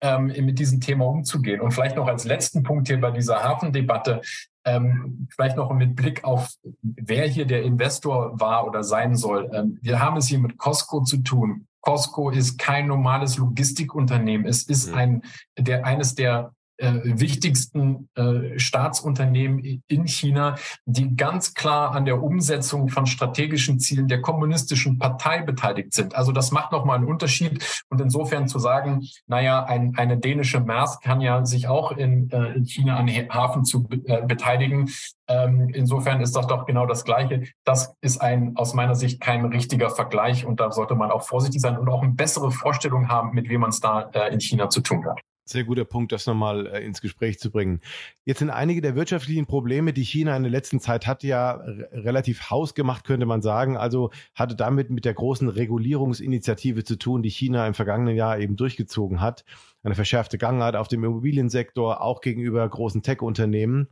Ähm, 0.00 0.26
mit 0.26 0.58
diesem 0.58 0.82
Thema 0.82 1.06
umzugehen. 1.06 1.62
Und 1.62 1.72
vielleicht 1.72 1.96
noch 1.96 2.06
als 2.06 2.24
letzten 2.24 2.62
Punkt 2.62 2.88
hier 2.88 3.00
bei 3.00 3.10
dieser 3.10 3.42
Hafendebatte, 3.42 4.20
ähm, 4.66 5.28
vielleicht 5.30 5.56
noch 5.56 5.72
mit 5.72 5.96
Blick 5.96 6.24
auf, 6.24 6.50
wer 6.82 7.26
hier 7.26 7.46
der 7.46 7.62
Investor 7.62 8.38
war 8.38 8.66
oder 8.66 8.84
sein 8.84 9.14
soll. 9.16 9.50
Ähm, 9.54 9.78
wir 9.80 10.00
haben 10.00 10.18
es 10.18 10.26
hier 10.26 10.40
mit 10.40 10.58
Costco 10.58 11.04
zu 11.04 11.18
tun. 11.18 11.68
Costco 11.80 12.28
ist 12.28 12.58
kein 12.58 12.86
normales 12.86 13.38
Logistikunternehmen. 13.38 14.46
Es 14.46 14.64
ist 14.64 14.92
ein, 14.92 15.22
der, 15.58 15.86
eines 15.86 16.14
der 16.14 16.52
äh, 16.76 17.00
wichtigsten 17.04 18.08
äh, 18.14 18.58
Staatsunternehmen 18.58 19.82
in 19.86 20.06
China, 20.06 20.56
die 20.84 21.16
ganz 21.16 21.54
klar 21.54 21.92
an 21.92 22.04
der 22.04 22.22
Umsetzung 22.22 22.88
von 22.88 23.06
strategischen 23.06 23.78
Zielen 23.78 24.08
der 24.08 24.22
kommunistischen 24.22 24.98
Partei 24.98 25.42
beteiligt 25.42 25.92
sind. 25.92 26.14
Also 26.14 26.32
das 26.32 26.50
macht 26.50 26.72
nochmal 26.72 26.96
einen 26.96 27.06
Unterschied. 27.06 27.84
Und 27.88 28.00
insofern 28.00 28.48
zu 28.48 28.58
sagen, 28.58 29.06
naja, 29.26 29.64
ein, 29.64 29.94
eine 29.96 30.18
dänische 30.18 30.60
Maersk 30.60 31.02
kann 31.02 31.20
ja 31.20 31.44
sich 31.44 31.68
auch 31.68 31.92
in, 31.92 32.30
äh, 32.30 32.52
in 32.54 32.64
China 32.64 32.96
an 32.96 33.08
Hafen 33.08 33.64
zu 33.64 33.88
äh, 34.06 34.22
beteiligen. 34.26 34.90
Ähm, 35.28 35.70
insofern 35.72 36.20
ist 36.20 36.36
das 36.36 36.46
doch 36.46 36.66
genau 36.66 36.86
das 36.86 37.04
Gleiche. 37.04 37.44
Das 37.64 37.94
ist 38.00 38.20
ein 38.20 38.56
aus 38.56 38.74
meiner 38.74 38.94
Sicht 38.94 39.20
kein 39.20 39.44
richtiger 39.46 39.90
Vergleich 39.90 40.44
und 40.44 40.60
da 40.60 40.70
sollte 40.70 40.94
man 40.94 41.10
auch 41.10 41.22
vorsichtig 41.22 41.60
sein 41.60 41.78
und 41.78 41.88
auch 41.88 42.02
eine 42.02 42.12
bessere 42.12 42.50
Vorstellung 42.50 43.08
haben, 43.08 43.32
mit 43.32 43.48
wem 43.48 43.62
man 43.62 43.70
es 43.70 43.80
da 43.80 44.10
äh, 44.12 44.32
in 44.32 44.40
China 44.40 44.68
zu 44.68 44.80
tun 44.80 45.04
hat. 45.06 45.20
Sehr 45.46 45.64
guter 45.64 45.84
Punkt, 45.84 46.10
das 46.10 46.26
nochmal 46.26 46.66
äh, 46.66 46.84
ins 46.84 47.02
Gespräch 47.02 47.38
zu 47.38 47.50
bringen. 47.50 47.80
Jetzt 48.24 48.38
sind 48.38 48.48
einige 48.48 48.80
der 48.80 48.96
wirtschaftlichen 48.96 49.44
Probleme, 49.44 49.92
die 49.92 50.02
China 50.02 50.34
in 50.36 50.42
der 50.42 50.50
letzten 50.50 50.80
Zeit 50.80 51.06
hat, 51.06 51.22
ja 51.22 51.52
relativ 51.92 52.50
hausgemacht, 52.50 53.04
könnte 53.04 53.26
man 53.26 53.42
sagen. 53.42 53.76
Also 53.76 54.10
hatte 54.34 54.56
damit 54.56 54.88
mit 54.88 55.04
der 55.04 55.12
großen 55.12 55.50
Regulierungsinitiative 55.50 56.84
zu 56.84 56.96
tun, 56.96 57.22
die 57.22 57.30
China 57.30 57.66
im 57.66 57.74
vergangenen 57.74 58.16
Jahr 58.16 58.38
eben 58.38 58.56
durchgezogen 58.56 59.20
hat. 59.20 59.44
Eine 59.82 59.94
verschärfte 59.94 60.38
Gangart 60.38 60.76
auf 60.76 60.88
dem 60.88 61.04
Immobiliensektor, 61.04 62.00
auch 62.00 62.22
gegenüber 62.22 62.66
großen 62.66 63.02
Tech-Unternehmen. 63.02 63.88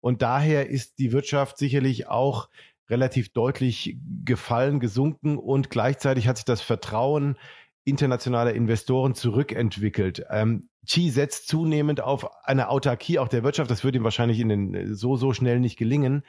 Und 0.00 0.22
daher 0.22 0.70
ist 0.70 0.98
die 0.98 1.12
Wirtschaft 1.12 1.58
sicherlich 1.58 2.08
auch 2.08 2.48
relativ 2.88 3.30
deutlich 3.32 3.98
gefallen, 4.24 4.80
gesunken 4.80 5.36
und 5.36 5.70
gleichzeitig 5.70 6.28
hat 6.28 6.36
sich 6.36 6.44
das 6.44 6.60
Vertrauen 6.60 7.36
internationaler 7.84 8.54
Investoren 8.54 9.14
zurückentwickelt. 9.14 10.24
Ähm, 10.30 10.68
Xi 10.86 11.10
setzt 11.10 11.48
zunehmend 11.48 12.02
auf 12.02 12.28
eine 12.44 12.68
Autarkie 12.68 13.18
auch 13.18 13.28
der 13.28 13.42
Wirtschaft. 13.42 13.70
Das 13.70 13.84
wird 13.84 13.96
ihm 13.96 14.04
wahrscheinlich 14.04 14.40
in 14.40 14.48
den, 14.48 14.94
so, 14.94 15.16
so 15.16 15.32
schnell 15.32 15.60
nicht 15.60 15.76
gelingen. 15.76 16.24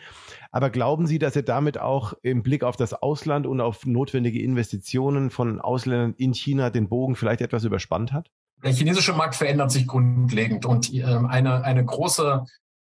Aber 0.52 0.70
glauben 0.70 1.08
Sie, 1.08 1.20
dass 1.20 1.36
er 1.36 1.44
damit 1.44 1.78
auch 1.78 2.14
im 2.22 2.44
Blick 2.44 2.64
auf 2.64 2.78
das 2.78 2.94
Ausland 2.94 3.48
und 3.48 3.60
auf 3.60 3.86
notwendige 3.86 4.42
Investitionen 4.42 5.30
von 5.30 5.60
Ausländern 5.60 6.14
in 6.18 6.34
China 6.34 6.70
den 6.70 6.88
Bogen 6.88 7.16
vielleicht 7.16 7.42
etwas 7.42 7.64
überspannt 7.64 8.14
hat? 8.14 8.32
Der 8.64 8.72
chinesische 8.72 9.14
Markt 9.14 9.36
verändert 9.36 9.72
sich 9.72 9.88
grundlegend 9.88 10.66
und 10.66 10.94
ähm, 10.94 11.26
eine, 11.26 11.64
eine 11.64 11.84
große 11.84 12.46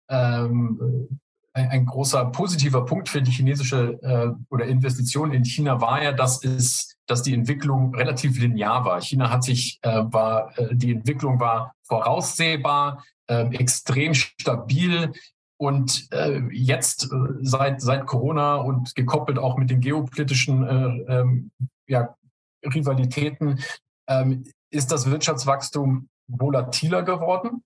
ähm, 0.08 1.18
ein, 1.56 1.86
großer 1.86 2.26
positiver 2.26 2.84
Punkt 2.84 3.08
für 3.08 3.22
die 3.22 3.30
chinesische 3.30 3.98
äh, 4.02 4.30
oder 4.50 4.66
Investition 4.66 5.32
in 5.32 5.44
China 5.44 5.80
war 5.80 6.02
ja, 6.02 6.12
dass 6.12 6.44
es 6.44 6.96
dass 7.06 7.22
die 7.22 7.34
Entwicklung 7.34 7.94
relativ 7.94 8.38
linear 8.38 8.84
war. 8.84 9.00
China 9.00 9.30
hat 9.30 9.44
sich, 9.44 9.78
äh, 9.82 10.02
war, 10.06 10.58
äh, 10.58 10.74
die 10.74 10.92
Entwicklung 10.92 11.40
war 11.40 11.72
voraussehbar, 11.84 13.04
äh, 13.28 13.46
extrem 13.54 14.12
stabil. 14.14 15.12
Und 15.58 16.08
äh, 16.12 16.42
jetzt 16.50 17.04
äh, 17.04 17.16
seit, 17.40 17.80
seit 17.80 18.06
Corona 18.06 18.56
und 18.56 18.94
gekoppelt 18.94 19.38
auch 19.38 19.56
mit 19.56 19.70
den 19.70 19.80
geopolitischen 19.80 20.66
äh, 20.66 21.20
ähm, 21.20 21.50
ja, 21.86 22.14
Rivalitäten 22.62 23.60
ähm, 24.08 24.44
ist 24.70 24.92
das 24.92 25.10
Wirtschaftswachstum 25.10 26.08
volatiler 26.28 27.04
geworden 27.04 27.62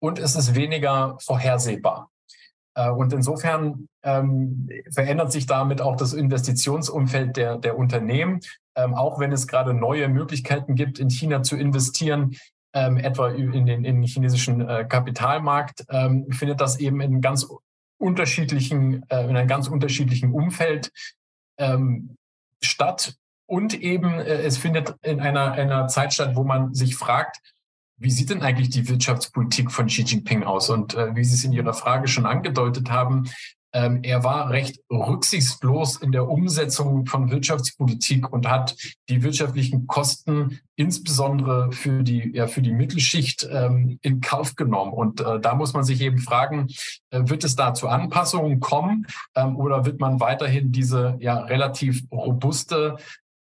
und 0.00 0.18
es 0.18 0.36
ist 0.36 0.54
weniger 0.54 1.18
vorhersehbar. 1.20 2.10
Äh, 2.74 2.90
und 2.90 3.12
insofern 3.12 3.88
ähm, 4.02 4.68
verändert 4.90 5.32
sich 5.32 5.46
damit 5.46 5.80
auch 5.80 5.96
das 5.96 6.12
Investitionsumfeld 6.12 7.36
der, 7.36 7.58
der 7.58 7.78
Unternehmen. 7.78 8.40
ähm, 8.76 8.94
auch 8.94 9.18
wenn 9.20 9.32
es 9.32 9.46
gerade 9.46 9.72
neue 9.72 10.08
Möglichkeiten 10.08 10.74
gibt, 10.74 10.98
in 10.98 11.10
China 11.10 11.42
zu 11.42 11.56
investieren, 11.56 12.36
ähm, 12.74 12.96
etwa 12.96 13.30
in 13.30 13.52
den, 13.52 13.84
in 13.84 13.84
den 13.84 14.02
chinesischen 14.02 14.68
äh, 14.68 14.84
Kapitalmarkt, 14.84 15.84
ähm, 15.90 16.26
findet 16.32 16.60
das 16.60 16.78
eben 16.80 17.00
in 17.00 17.20
ganz 17.20 17.46
unterschiedlichen, 17.98 19.08
äh, 19.08 19.24
in 19.28 19.36
einem 19.36 19.48
ganz 19.48 19.68
unterschiedlichen 19.68 20.32
Umfeld 20.32 20.90
ähm, 21.58 22.16
statt. 22.60 23.14
Und 23.46 23.74
eben, 23.80 24.14
äh, 24.14 24.42
es 24.42 24.58
findet 24.58 24.96
in 25.02 25.20
einer, 25.20 25.52
einer 25.52 25.86
Zeit 25.86 26.12
statt, 26.12 26.34
wo 26.34 26.42
man 26.42 26.74
sich 26.74 26.96
fragt, 26.96 27.38
wie 27.96 28.10
sieht 28.10 28.30
denn 28.30 28.42
eigentlich 28.42 28.70
die 28.70 28.88
Wirtschaftspolitik 28.88 29.70
von 29.70 29.86
Xi 29.86 30.02
Jinping 30.02 30.44
aus? 30.44 30.70
Und 30.70 30.94
äh, 30.94 31.14
wie 31.14 31.24
Sie 31.24 31.34
es 31.34 31.44
in 31.44 31.52
Ihrer 31.52 31.74
Frage 31.74 32.08
schon 32.08 32.26
angedeutet 32.26 32.90
haben, 32.90 33.28
ähm, 33.74 34.00
er 34.04 34.22
war 34.22 34.50
recht 34.50 34.80
rücksichtslos 34.88 35.96
in 35.96 36.12
der 36.12 36.28
Umsetzung 36.28 37.06
von 37.06 37.30
Wirtschaftspolitik 37.30 38.32
und 38.32 38.48
hat 38.48 38.76
die 39.08 39.24
wirtschaftlichen 39.24 39.88
Kosten 39.88 40.60
insbesondere 40.76 41.72
für 41.72 42.04
die, 42.04 42.30
ja, 42.34 42.46
für 42.46 42.62
die 42.62 42.72
Mittelschicht 42.72 43.46
ähm, 43.50 43.98
in 44.00 44.20
Kauf 44.20 44.54
genommen. 44.54 44.92
Und 44.92 45.20
äh, 45.20 45.40
da 45.40 45.56
muss 45.56 45.74
man 45.74 45.82
sich 45.82 46.00
eben 46.02 46.18
fragen, 46.18 46.68
äh, 47.10 47.22
wird 47.24 47.42
es 47.42 47.56
da 47.56 47.74
zu 47.74 47.88
Anpassungen 47.88 48.60
kommen 48.60 49.06
ähm, 49.34 49.56
oder 49.56 49.84
wird 49.84 49.98
man 49.98 50.20
weiterhin 50.20 50.70
diese 50.70 51.16
ja 51.18 51.40
relativ 51.40 52.04
robuste 52.12 52.96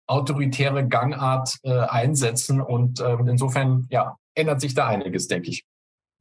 autoritäre 0.07 0.87
Gangart 0.87 1.57
äh, 1.63 1.77
einsetzen? 1.77 2.61
Und 2.61 3.01
ähm, 3.01 3.27
insofern 3.27 3.85
ja, 3.89 4.15
ändert 4.35 4.61
sich 4.61 4.73
da 4.73 4.87
einiges, 4.87 5.27
denke 5.27 5.49
ich. 5.49 5.65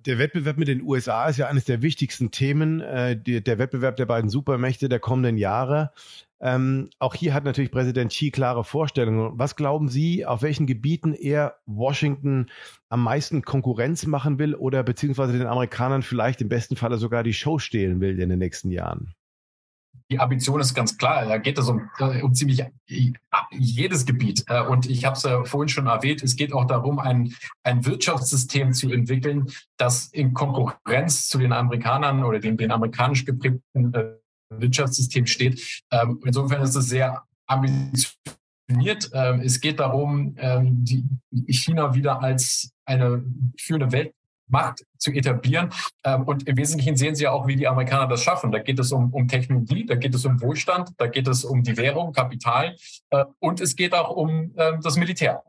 Der 0.07 0.19
Wettbewerb 0.19 0.57
mit 0.57 0.69
den 0.69 0.83
USA 0.83 1.29
ist 1.29 1.37
ja 1.37 1.49
eines 1.49 1.65
der 1.65 1.83
wichtigsten 1.83 2.31
Themen, 2.31 2.81
äh, 2.81 3.21
die, 3.21 3.45
der 3.45 3.59
Wettbewerb 3.59 3.97
der 3.97 4.07
beiden 4.07 4.31
Supermächte 4.31 4.89
der 4.89 4.99
kommenden 4.99 5.37
Jahre. 5.37 5.93
Ähm, 6.41 6.89
auch 6.99 7.15
hier 7.15 7.35
hat 7.35 7.45
natürlich 7.45 7.71
Präsident 7.71 8.11
Xi 8.11 8.31
klare 8.31 8.65
Vorstellungen. 8.65 9.33
Was 9.35 9.57
glauben 9.57 9.89
Sie, 9.89 10.25
auf 10.25 10.41
welchen 10.41 10.67
Gebieten 10.67 11.13
er 11.13 11.57
Washington 11.67 12.47
am 12.89 13.03
meisten 13.03 13.43
Konkurrenz 13.43 14.07
machen 14.07 14.39
will 14.39 14.55
oder 14.55 14.83
beziehungsweise 14.83 15.35
den 15.37 15.47
Amerikanern 15.47 16.01
vielleicht 16.03 16.41
im 16.41 16.49
besten 16.49 16.77
Falle 16.77 16.97
sogar 16.97 17.23
die 17.23 17.35
Show 17.35 17.59
stehlen 17.59 18.01
will 18.01 18.19
in 18.19 18.31
den 18.31 18.39
nächsten 18.39 18.71
Jahren? 18.71 19.15
Die 20.11 20.19
Ambition 20.19 20.61
ist 20.61 20.75
ganz 20.75 20.99
klar. 20.99 21.25
Da 21.25 21.39
geht 21.39 21.59
es 21.59 21.69
um, 21.69 21.89
äh, 21.99 22.21
um 22.23 22.35
ziemlich 22.35 22.65
jedes 23.51 24.05
Gebiet. 24.05 24.45
Äh, 24.49 24.63
und 24.63 24.91
ich 24.91 25.05
habe 25.05 25.17
es 25.17 25.23
ja 25.23 25.45
vorhin 25.45 25.69
schon 25.69 25.87
erwähnt, 25.87 26.23
es 26.23 26.37
geht 26.37 26.53
auch 26.53 26.67
darum, 26.67 26.99
ein, 26.99 27.35
ein 27.63 27.87
Wirtschaftssystem 27.87 28.73
zu 28.73 28.91
entwickeln, 28.91 29.47
das 29.77 30.07
in 30.09 30.35
Konkurrenz 30.35 31.29
zu 31.29 31.39
den 31.39 31.53
Amerikanern 31.53 32.25
oder 32.25 32.41
den, 32.41 32.57
den 32.57 32.73
amerikanisch 32.73 33.25
geprägten 33.25 33.95
äh, 33.95 34.17
Wirtschaftssystem 34.53 35.27
steht. 35.27 35.83
Ähm, 35.93 36.21
insofern 36.25 36.63
ist 36.63 36.75
es 36.75 36.89
sehr 36.89 37.23
ambitioniert. 37.47 39.11
Ähm, 39.13 39.41
es 39.41 39.61
geht 39.61 39.79
darum, 39.79 40.35
ähm, 40.39 40.85
China 41.49 41.95
wieder 41.95 42.21
als 42.21 42.73
eine 42.85 43.25
führende 43.57 43.93
Welt 43.93 44.13
Macht 44.51 44.85
zu 44.99 45.13
etablieren. 45.13 45.71
Ähm, 46.05 46.23
und 46.25 46.47
im 46.47 46.57
Wesentlichen 46.57 46.97
sehen 46.97 47.15
Sie 47.15 47.25
ja 47.25 47.33
auch, 47.33 47.47
wie 47.47 47.57
die 47.57 47.69
Amerikaner 47.69 48.07
das 48.07 48.23
schaffen. 48.23 48.53
Da 48.53 48.59
geht 48.59 48.79
es 48.79 48.93
um, 48.93 49.13
um 49.13 49.29
Technologie, 49.29 49.87
da 49.87 49.95
geht 49.95 50.15
es 50.15 50.25
um 50.25 50.41
Wohlstand, 50.41 50.91
da 50.99 51.07
geht 51.07 51.29
es 51.29 51.45
um 51.45 51.63
die 51.63 51.77
Währung, 51.77 52.13
Kapital 52.13 52.77
äh, 53.11 53.25
und 53.39 53.61
es 53.61 53.77
geht 53.77 53.95
auch 53.95 54.11
um 54.11 54.53
äh, 54.57 54.73
das 54.83 54.97
Militär. 54.97 55.43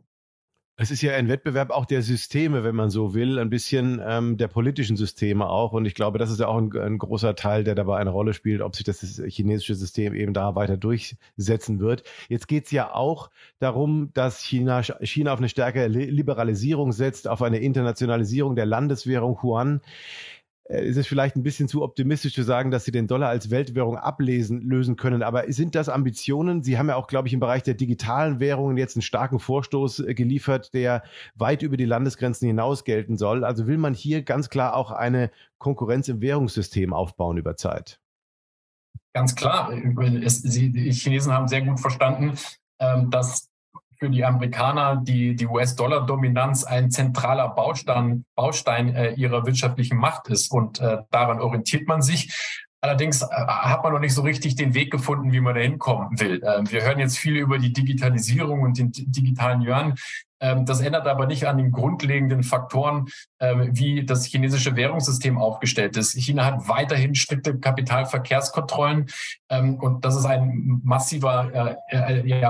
Es 0.81 0.89
ist 0.89 1.03
ja 1.03 1.13
ein 1.13 1.27
Wettbewerb 1.27 1.69
auch 1.69 1.85
der 1.85 2.01
Systeme, 2.01 2.63
wenn 2.63 2.73
man 2.73 2.89
so 2.89 3.13
will, 3.13 3.37
ein 3.37 3.51
bisschen 3.51 4.01
ähm, 4.03 4.37
der 4.37 4.47
politischen 4.47 4.97
Systeme 4.97 5.47
auch. 5.47 5.73
Und 5.73 5.85
ich 5.85 5.93
glaube, 5.93 6.17
das 6.17 6.31
ist 6.31 6.39
ja 6.39 6.47
auch 6.47 6.57
ein, 6.57 6.75
ein, 6.75 6.97
großer 6.97 7.35
Teil, 7.35 7.63
der 7.63 7.75
dabei 7.75 7.99
eine 7.99 8.09
Rolle 8.09 8.33
spielt, 8.33 8.61
ob 8.61 8.75
sich 8.75 8.83
das 8.83 8.99
chinesische 9.27 9.75
System 9.75 10.15
eben 10.15 10.33
da 10.33 10.55
weiter 10.55 10.77
durchsetzen 10.77 11.79
wird. 11.79 12.01
Jetzt 12.29 12.47
geht 12.47 12.65
es 12.65 12.71
ja 12.71 12.95
auch 12.95 13.29
darum, 13.59 14.09
dass 14.15 14.41
China, 14.41 14.81
China 14.81 15.33
auf 15.33 15.37
eine 15.37 15.49
stärkere 15.49 15.87
Liberalisierung 15.87 16.93
setzt, 16.93 17.27
auf 17.27 17.43
eine 17.43 17.59
Internationalisierung 17.59 18.55
der 18.55 18.65
Landeswährung 18.65 19.37
Yuan. 19.43 19.81
Äh, 20.71 20.85
ist 20.85 20.97
es 20.97 21.07
vielleicht 21.07 21.35
ein 21.35 21.43
bisschen 21.43 21.67
zu 21.67 21.83
optimistisch 21.83 22.33
zu 22.33 22.43
sagen, 22.43 22.71
dass 22.71 22.85
sie 22.85 22.91
den 22.91 23.07
Dollar 23.07 23.29
als 23.29 23.49
Weltwährung 23.49 23.97
ablesen, 23.97 24.61
lösen 24.61 24.95
können. 24.95 25.23
Aber 25.23 25.51
sind 25.51 25.75
das 25.75 25.89
Ambitionen? 25.89 26.63
Sie 26.63 26.77
haben 26.77 26.89
ja 26.89 26.95
auch, 26.95 27.07
glaube 27.07 27.27
ich, 27.27 27.33
im 27.33 27.39
Bereich 27.39 27.63
der 27.63 27.73
digitalen 27.73 28.39
Währungen 28.39 28.77
jetzt 28.77 28.95
einen 28.95 29.01
starken 29.01 29.39
Vorstoß 29.39 29.99
äh, 29.99 30.13
geliefert, 30.13 30.73
der 30.73 31.03
weit 31.35 31.61
über 31.61 31.77
die 31.77 31.85
Landesgrenzen 31.85 32.47
hinaus 32.47 32.83
gelten 32.83 33.17
soll. 33.17 33.43
Also 33.43 33.67
will 33.67 33.77
man 33.77 33.93
hier 33.93 34.23
ganz 34.23 34.49
klar 34.49 34.75
auch 34.75 34.91
eine 34.91 35.31
Konkurrenz 35.57 36.07
im 36.07 36.21
Währungssystem 36.21 36.93
aufbauen 36.93 37.37
über 37.37 37.55
Zeit? 37.57 37.99
Ganz 39.13 39.35
klar. 39.35 39.71
Die 39.73 40.91
Chinesen 40.93 41.33
haben 41.33 41.49
sehr 41.49 41.61
gut 41.61 41.81
verstanden, 41.81 42.37
ähm, 42.79 43.09
dass 43.09 43.50
für 44.01 44.09
die 44.09 44.25
Amerikaner 44.25 44.95
die, 44.95 45.35
die 45.35 45.45
US-Dollar-Dominanz 45.45 46.63
ein 46.63 46.89
zentraler 46.89 47.49
Baustein, 47.49 48.25
Baustein 48.35 48.95
äh, 48.95 49.11
ihrer 49.13 49.45
wirtschaftlichen 49.45 49.97
Macht 49.97 50.27
ist. 50.27 50.51
Und 50.51 50.79
äh, 50.79 50.97
daran 51.11 51.39
orientiert 51.39 51.87
man 51.87 52.01
sich. 52.01 52.35
Allerdings 52.81 53.21
äh, 53.21 53.27
hat 53.29 53.83
man 53.83 53.93
noch 53.93 53.99
nicht 53.99 54.15
so 54.15 54.23
richtig 54.23 54.55
den 54.55 54.73
Weg 54.73 54.89
gefunden, 54.89 55.31
wie 55.31 55.39
man 55.39 55.53
da 55.53 55.61
hinkommen 55.61 56.19
will. 56.19 56.41
Ähm, 56.43 56.71
wir 56.71 56.81
hören 56.81 56.97
jetzt 56.97 57.19
viel 57.19 57.35
über 57.37 57.59
die 57.59 57.73
Digitalisierung 57.73 58.63
und 58.63 58.79
den 58.79 58.91
digitalen 58.91 59.61
Yuan. 59.61 59.93
Ähm, 60.39 60.65
das 60.65 60.81
ändert 60.81 61.05
aber 61.05 61.27
nicht 61.27 61.45
an 61.45 61.57
den 61.59 61.71
grundlegenden 61.71 62.41
Faktoren, 62.41 63.05
ähm, 63.39 63.69
wie 63.73 64.03
das 64.03 64.25
chinesische 64.25 64.75
Währungssystem 64.75 65.37
aufgestellt 65.37 65.95
ist. 65.95 66.13
China 66.13 66.43
hat 66.43 66.67
weiterhin 66.67 67.13
strikte 67.13 67.59
Kapitalverkehrskontrollen 67.59 69.11
und 69.79 70.05
das 70.05 70.15
ist 70.15 70.25
ein 70.25 70.79
massiver 70.83 71.77
äh, 71.91 72.21
äh, 72.21 72.41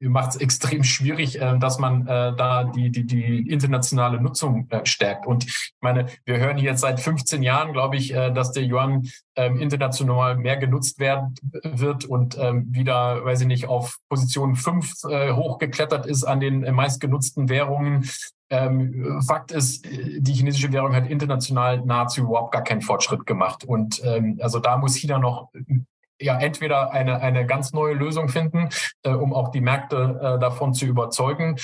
macht 0.00 0.30
es 0.30 0.36
extrem 0.36 0.84
schwierig, 0.84 1.40
äh, 1.40 1.58
dass 1.58 1.78
man 1.78 2.06
äh, 2.06 2.34
da 2.36 2.64
die, 2.64 2.90
die, 2.90 3.06
die 3.06 3.50
internationale 3.50 4.20
Nutzung 4.20 4.68
äh, 4.70 4.84
stärkt. 4.84 5.26
Und 5.26 5.46
ich 5.46 5.72
meine, 5.80 6.06
wir 6.24 6.38
hören 6.38 6.58
jetzt 6.58 6.80
seit 6.80 7.00
15 7.00 7.42
Jahren, 7.42 7.72
glaube 7.72 7.96
ich, 7.96 8.14
äh, 8.14 8.32
dass 8.32 8.52
der 8.52 8.64
Yuan 8.64 9.08
ähm, 9.36 9.58
international 9.58 10.36
mehr 10.36 10.56
genutzt 10.56 10.98
werden 10.98 11.34
wird 11.62 12.04
und 12.04 12.36
ähm, 12.38 12.66
wieder, 12.70 13.24
weiß 13.24 13.42
ich 13.42 13.46
nicht, 13.46 13.68
auf 13.68 13.96
Position 14.08 14.54
5 14.54 15.04
äh, 15.08 15.32
hochgeklettert 15.32 16.06
ist 16.06 16.24
an 16.24 16.40
den 16.40 16.62
äh, 16.62 16.72
meistgenutzten 16.72 17.48
Währungen. 17.48 18.08
Ähm, 18.48 19.20
Fakt 19.26 19.50
ist, 19.50 19.84
die 19.86 20.32
chinesische 20.32 20.72
Währung 20.72 20.94
hat 20.94 21.08
international 21.08 21.80
nahezu 21.84 22.22
überhaupt 22.22 22.52
gar 22.52 22.62
keinen 22.62 22.82
Fortschritt 22.82 23.26
gemacht. 23.26 23.64
Und 23.64 24.00
ähm, 24.04 24.38
also 24.40 24.60
da 24.60 24.76
muss 24.76 24.94
China 24.94 25.18
noch 25.18 25.50
ja 26.20 26.38
entweder 26.38 26.90
eine, 26.90 27.20
eine 27.20 27.46
ganz 27.46 27.72
neue 27.72 27.94
Lösung 27.94 28.28
finden, 28.28 28.68
äh, 29.02 29.10
um 29.10 29.32
auch 29.32 29.50
die 29.50 29.60
Märkte 29.60 30.18
äh, 30.20 30.38
davon 30.40 30.74
zu 30.74 30.86
überzeugen. 30.86 31.56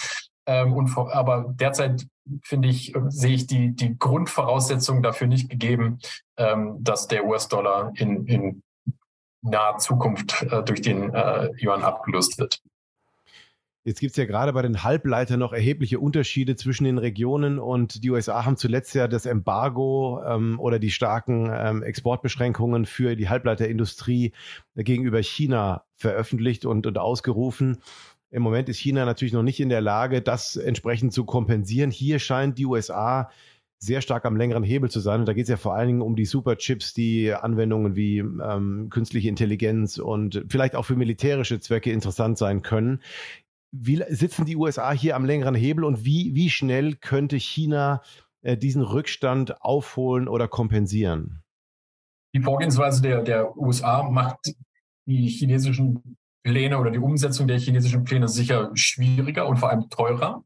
Ähm, 0.46 0.72
und 0.72 0.88
vor, 0.88 1.14
aber 1.14 1.46
derzeit 1.48 2.06
finde 2.42 2.68
ich, 2.68 2.94
sehe 3.08 3.34
ich 3.34 3.46
die, 3.46 3.74
die 3.74 3.98
Grundvoraussetzungen 3.98 5.02
dafür 5.02 5.26
nicht 5.26 5.48
gegeben, 5.48 5.98
ähm, 6.36 6.76
dass 6.80 7.06
der 7.06 7.24
US-Dollar 7.24 7.92
in, 7.96 8.26
in 8.26 8.62
naher 9.42 9.78
Zukunft 9.78 10.42
äh, 10.42 10.62
durch 10.62 10.82
den 10.82 11.12
äh, 11.14 11.50
Yuan 11.58 11.82
abgelöst 11.82 12.38
wird. 12.38 12.60
Jetzt 13.84 13.98
gibt 13.98 14.12
es 14.12 14.16
ja 14.16 14.26
gerade 14.26 14.52
bei 14.52 14.62
den 14.62 14.84
Halbleitern 14.84 15.40
noch 15.40 15.52
erhebliche 15.52 15.98
Unterschiede 15.98 16.54
zwischen 16.54 16.84
den 16.84 16.98
Regionen 16.98 17.58
und 17.58 18.04
die 18.04 18.10
USA 18.10 18.44
haben 18.44 18.56
zuletzt 18.56 18.94
ja 18.94 19.08
das 19.08 19.26
Embargo 19.26 20.22
ähm, 20.24 20.60
oder 20.60 20.78
die 20.78 20.92
starken 20.92 21.50
ähm, 21.52 21.82
Exportbeschränkungen 21.82 22.86
für 22.86 23.16
die 23.16 23.28
Halbleiterindustrie 23.28 24.32
gegenüber 24.76 25.20
China 25.20 25.82
veröffentlicht 25.96 26.64
und, 26.64 26.86
und 26.86 26.96
ausgerufen. 26.96 27.78
Im 28.30 28.42
Moment 28.42 28.68
ist 28.68 28.78
China 28.78 29.04
natürlich 29.04 29.34
noch 29.34 29.42
nicht 29.42 29.58
in 29.58 29.68
der 29.68 29.80
Lage, 29.80 30.22
das 30.22 30.54
entsprechend 30.54 31.12
zu 31.12 31.24
kompensieren. 31.24 31.90
Hier 31.90 32.20
scheint 32.20 32.58
die 32.58 32.66
USA 32.66 33.30
sehr 33.78 34.00
stark 34.00 34.24
am 34.26 34.36
längeren 34.36 34.62
Hebel 34.62 34.92
zu 34.92 35.00
sein. 35.00 35.20
Und 35.20 35.26
da 35.26 35.32
geht 35.32 35.42
es 35.42 35.48
ja 35.48 35.56
vor 35.56 35.74
allen 35.74 35.88
Dingen 35.88 36.02
um 36.02 36.14
die 36.14 36.24
Superchips, 36.24 36.94
die 36.94 37.34
Anwendungen 37.34 37.96
wie 37.96 38.18
ähm, 38.18 38.86
künstliche 38.90 39.28
Intelligenz 39.28 39.98
und 39.98 40.44
vielleicht 40.48 40.76
auch 40.76 40.84
für 40.84 40.94
militärische 40.94 41.58
Zwecke 41.58 41.90
interessant 41.90 42.38
sein 42.38 42.62
können 42.62 43.00
wie 43.72 44.02
sitzen 44.10 44.44
die 44.44 44.56
USA 44.56 44.92
hier 44.92 45.16
am 45.16 45.24
längeren 45.24 45.54
Hebel 45.54 45.84
und 45.84 46.04
wie, 46.04 46.34
wie 46.34 46.50
schnell 46.50 46.94
könnte 46.94 47.36
China 47.36 48.02
äh, 48.42 48.56
diesen 48.56 48.82
Rückstand 48.82 49.62
aufholen 49.62 50.28
oder 50.28 50.46
kompensieren? 50.46 51.42
Die 52.34 52.40
Vorgehensweise 52.40 53.02
der, 53.02 53.22
der 53.22 53.56
USA 53.56 54.02
macht 54.04 54.54
die 55.06 55.26
chinesischen 55.28 56.16
Pläne 56.44 56.78
oder 56.78 56.90
die 56.90 56.98
Umsetzung 56.98 57.46
der 57.46 57.58
chinesischen 57.58 58.04
Pläne 58.04 58.28
sicher 58.28 58.70
schwieriger 58.74 59.46
und 59.46 59.58
vor 59.58 59.70
allem 59.70 59.88
teurer. 59.88 60.44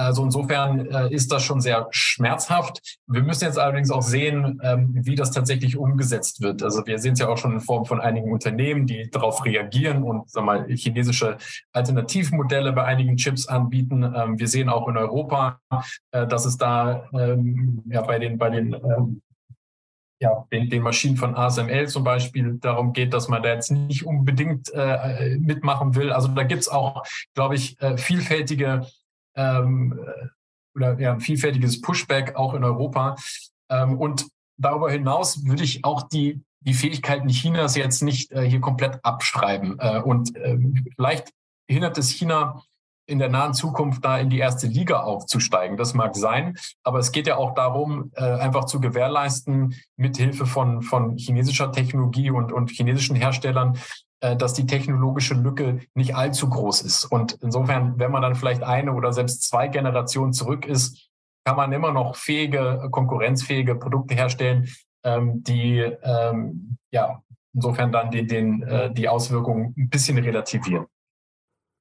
Also 0.00 0.24
insofern 0.24 0.86
äh, 0.86 1.12
ist 1.12 1.30
das 1.30 1.42
schon 1.42 1.60
sehr 1.60 1.88
schmerzhaft. 1.90 2.98
Wir 3.06 3.22
müssen 3.22 3.44
jetzt 3.44 3.58
allerdings 3.58 3.90
auch 3.90 4.02
sehen, 4.02 4.60
ähm, 4.62 4.90
wie 4.94 5.14
das 5.14 5.30
tatsächlich 5.30 5.76
umgesetzt 5.76 6.40
wird. 6.40 6.62
Also 6.62 6.86
wir 6.86 6.98
sehen 6.98 7.12
es 7.12 7.20
ja 7.20 7.28
auch 7.28 7.36
schon 7.36 7.52
in 7.52 7.60
Form 7.60 7.84
von 7.84 8.00
einigen 8.00 8.32
Unternehmen, 8.32 8.86
die 8.86 9.10
darauf 9.10 9.44
reagieren 9.44 10.02
und 10.02 10.30
sag 10.30 10.44
mal, 10.44 10.66
chinesische 10.68 11.36
Alternativmodelle 11.72 12.72
bei 12.72 12.84
einigen 12.84 13.16
Chips 13.16 13.46
anbieten. 13.46 14.02
Ähm, 14.02 14.38
wir 14.38 14.48
sehen 14.48 14.68
auch 14.68 14.88
in 14.88 14.96
Europa, 14.96 15.60
äh, 16.12 16.26
dass 16.26 16.46
es 16.46 16.56
da 16.56 17.04
ähm, 17.12 17.82
ja, 17.86 18.00
bei 18.02 18.18
den, 18.18 18.38
bei 18.38 18.50
den 18.50 18.76
ja, 20.22 20.46
den, 20.52 20.68
den 20.68 20.82
Maschinen 20.82 21.16
von 21.16 21.34
ASML 21.34 21.88
zum 21.88 22.04
Beispiel 22.04 22.58
darum 22.60 22.92
geht, 22.92 23.14
dass 23.14 23.28
man 23.28 23.42
da 23.42 23.54
jetzt 23.54 23.70
nicht 23.70 24.04
unbedingt 24.04 24.70
äh, 24.74 25.38
mitmachen 25.38 25.94
will. 25.94 26.12
Also 26.12 26.28
da 26.28 26.42
gibt 26.42 26.60
es 26.60 26.68
auch, 26.68 27.04
glaube 27.34 27.54
ich, 27.54 27.80
äh, 27.80 27.96
vielfältige 27.96 28.86
ähm, 29.34 29.98
oder 30.74 30.98
ja, 30.98 31.18
vielfältiges 31.18 31.80
Pushback 31.80 32.36
auch 32.36 32.54
in 32.54 32.64
Europa. 32.64 33.16
Ähm, 33.68 33.98
und 33.98 34.26
darüber 34.56 34.90
hinaus 34.90 35.44
würde 35.44 35.64
ich 35.64 35.84
auch 35.84 36.02
die, 36.02 36.42
die 36.60 36.74
Fähigkeiten 36.74 37.28
Chinas 37.28 37.76
jetzt 37.76 38.02
nicht 38.02 38.32
äh, 38.32 38.48
hier 38.48 38.60
komplett 38.60 39.04
abschreiben. 39.04 39.78
Äh, 39.78 40.00
und 40.00 40.36
äh, 40.36 40.58
vielleicht 40.96 41.30
hindert 41.68 41.98
es 41.98 42.10
China 42.10 42.62
in 43.06 43.18
der 43.18 43.28
nahen 43.28 43.54
Zukunft 43.54 44.04
da 44.04 44.18
in 44.18 44.30
die 44.30 44.38
erste 44.38 44.68
Liga 44.68 45.00
aufzusteigen. 45.00 45.76
Das 45.76 45.94
mag 45.94 46.14
sein, 46.14 46.56
aber 46.84 47.00
es 47.00 47.10
geht 47.10 47.26
ja 47.26 47.36
auch 47.36 47.54
darum, 47.54 48.12
äh, 48.14 48.22
einfach 48.22 48.66
zu 48.66 48.80
gewährleisten, 48.80 49.74
mithilfe 49.96 50.46
von, 50.46 50.82
von 50.82 51.16
chinesischer 51.16 51.72
Technologie 51.72 52.30
und, 52.30 52.52
und 52.52 52.70
chinesischen 52.70 53.16
Herstellern, 53.16 53.74
äh, 53.74 53.78
dass 54.20 54.52
die 54.52 54.66
technologische 54.66 55.34
Lücke 55.34 55.80
nicht 55.94 56.14
allzu 56.14 56.48
groß 56.48 56.82
ist. 56.82 57.04
Und 57.04 57.38
insofern, 57.40 57.98
wenn 57.98 58.10
man 58.10 58.22
dann 58.22 58.34
vielleicht 58.34 58.62
eine 58.62 58.92
oder 58.92 59.12
selbst 59.12 59.48
zwei 59.48 59.68
Generationen 59.68 60.32
zurück 60.32 60.66
ist, 60.66 61.10
kann 61.44 61.56
man 61.56 61.72
immer 61.72 61.92
noch 61.92 62.16
fähige, 62.16 62.88
konkurrenzfähige 62.90 63.74
Produkte 63.74 64.14
herstellen, 64.14 64.68
ähm, 65.04 65.42
die 65.42 65.78
ähm, 66.02 66.76
ja 66.92 67.22
insofern 67.54 67.92
dann 67.92 68.10
den, 68.10 68.28
den, 68.28 68.62
äh, 68.62 68.92
die 68.92 69.08
Auswirkungen 69.08 69.74
ein 69.76 69.88
bisschen 69.88 70.18
relativieren. 70.18 70.86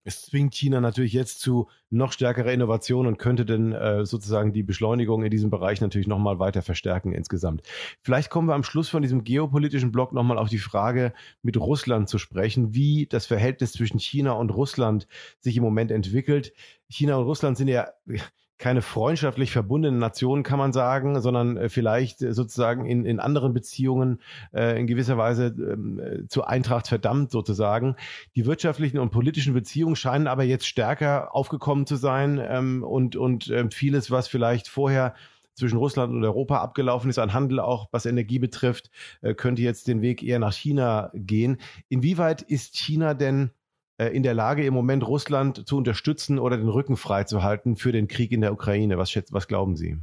Es 0.03 0.23
zwingt 0.23 0.53
China 0.53 0.81
natürlich 0.81 1.13
jetzt 1.13 1.41
zu 1.41 1.67
noch 1.89 2.11
stärkerer 2.11 2.53
Innovation 2.53 3.05
und 3.05 3.17
könnte 3.17 3.45
dann 3.45 3.73
äh, 3.73 4.05
sozusagen 4.05 4.53
die 4.53 4.63
Beschleunigung 4.63 5.23
in 5.23 5.31
diesem 5.31 5.49
Bereich 5.49 5.81
natürlich 5.81 6.07
nochmal 6.07 6.39
weiter 6.39 6.61
verstärken 6.61 7.11
insgesamt. 7.11 7.63
Vielleicht 8.01 8.29
kommen 8.29 8.47
wir 8.47 8.55
am 8.55 8.63
Schluss 8.63 8.89
von 8.89 9.01
diesem 9.01 9.23
geopolitischen 9.23 9.91
Block 9.91 10.13
nochmal 10.13 10.37
auf 10.37 10.49
die 10.49 10.57
Frage 10.57 11.13
mit 11.41 11.57
Russland 11.57 12.09
zu 12.09 12.17
sprechen, 12.17 12.73
wie 12.73 13.07
das 13.07 13.25
Verhältnis 13.25 13.73
zwischen 13.73 13.99
China 13.99 14.33
und 14.33 14.51
Russland 14.51 15.07
sich 15.39 15.57
im 15.57 15.63
Moment 15.63 15.91
entwickelt. 15.91 16.53
China 16.89 17.17
und 17.17 17.25
Russland 17.25 17.57
sind 17.57 17.67
ja 17.67 17.89
keine 18.59 18.81
freundschaftlich 18.81 19.51
verbundenen 19.51 19.99
Nationen, 19.99 20.43
kann 20.43 20.59
man 20.59 20.73
sagen, 20.73 21.19
sondern 21.21 21.57
äh, 21.57 21.69
vielleicht 21.69 22.21
äh, 22.21 22.33
sozusagen 22.33 22.85
in, 22.85 23.05
in 23.05 23.19
anderen 23.19 23.53
Beziehungen 23.53 24.21
äh, 24.53 24.79
in 24.79 24.85
gewisser 24.85 25.17
Weise 25.17 25.47
ähm, 25.57 25.99
äh, 25.99 26.27
zur 26.27 26.49
Eintracht 26.49 26.89
verdammt 26.89 27.31
sozusagen. 27.31 27.95
Die 28.35 28.45
wirtschaftlichen 28.45 28.99
und 28.99 29.11
politischen 29.11 29.53
Beziehungen 29.53 29.95
scheinen 29.95 30.27
aber 30.27 30.43
jetzt 30.43 30.67
stärker 30.67 31.33
aufgekommen 31.33 31.87
zu 31.87 31.95
sein 31.95 32.39
ähm, 32.45 32.83
und, 32.83 33.15
und 33.15 33.49
äh, 33.49 33.69
vieles, 33.71 34.11
was 34.11 34.27
vielleicht 34.27 34.67
vorher 34.67 35.15
zwischen 35.53 35.77
Russland 35.77 36.13
und 36.13 36.23
Europa 36.23 36.57
abgelaufen 36.57 37.09
ist, 37.09 37.19
an 37.19 37.33
Handel 37.33 37.59
auch, 37.59 37.87
was 37.91 38.05
Energie 38.05 38.39
betrifft, 38.39 38.91
äh, 39.21 39.33
könnte 39.33 39.61
jetzt 39.61 39.87
den 39.87 40.01
Weg 40.01 40.21
eher 40.21 40.39
nach 40.39 40.53
China 40.53 41.11
gehen. 41.13 41.57
Inwieweit 41.87 42.41
ist 42.41 42.75
China 42.75 43.13
denn 43.13 43.51
in 44.07 44.23
der 44.23 44.33
Lage, 44.33 44.65
im 44.65 44.73
Moment 44.73 45.05
Russland 45.05 45.67
zu 45.67 45.77
unterstützen 45.77 46.39
oder 46.39 46.57
den 46.57 46.69
Rücken 46.69 46.97
freizuhalten 46.97 47.75
für 47.75 47.91
den 47.91 48.07
Krieg 48.07 48.31
in 48.31 48.41
der 48.41 48.53
Ukraine? 48.53 48.97
Was, 48.97 49.11
schätzt, 49.11 49.33
was 49.33 49.47
glauben 49.47 49.75
Sie? 49.75 49.97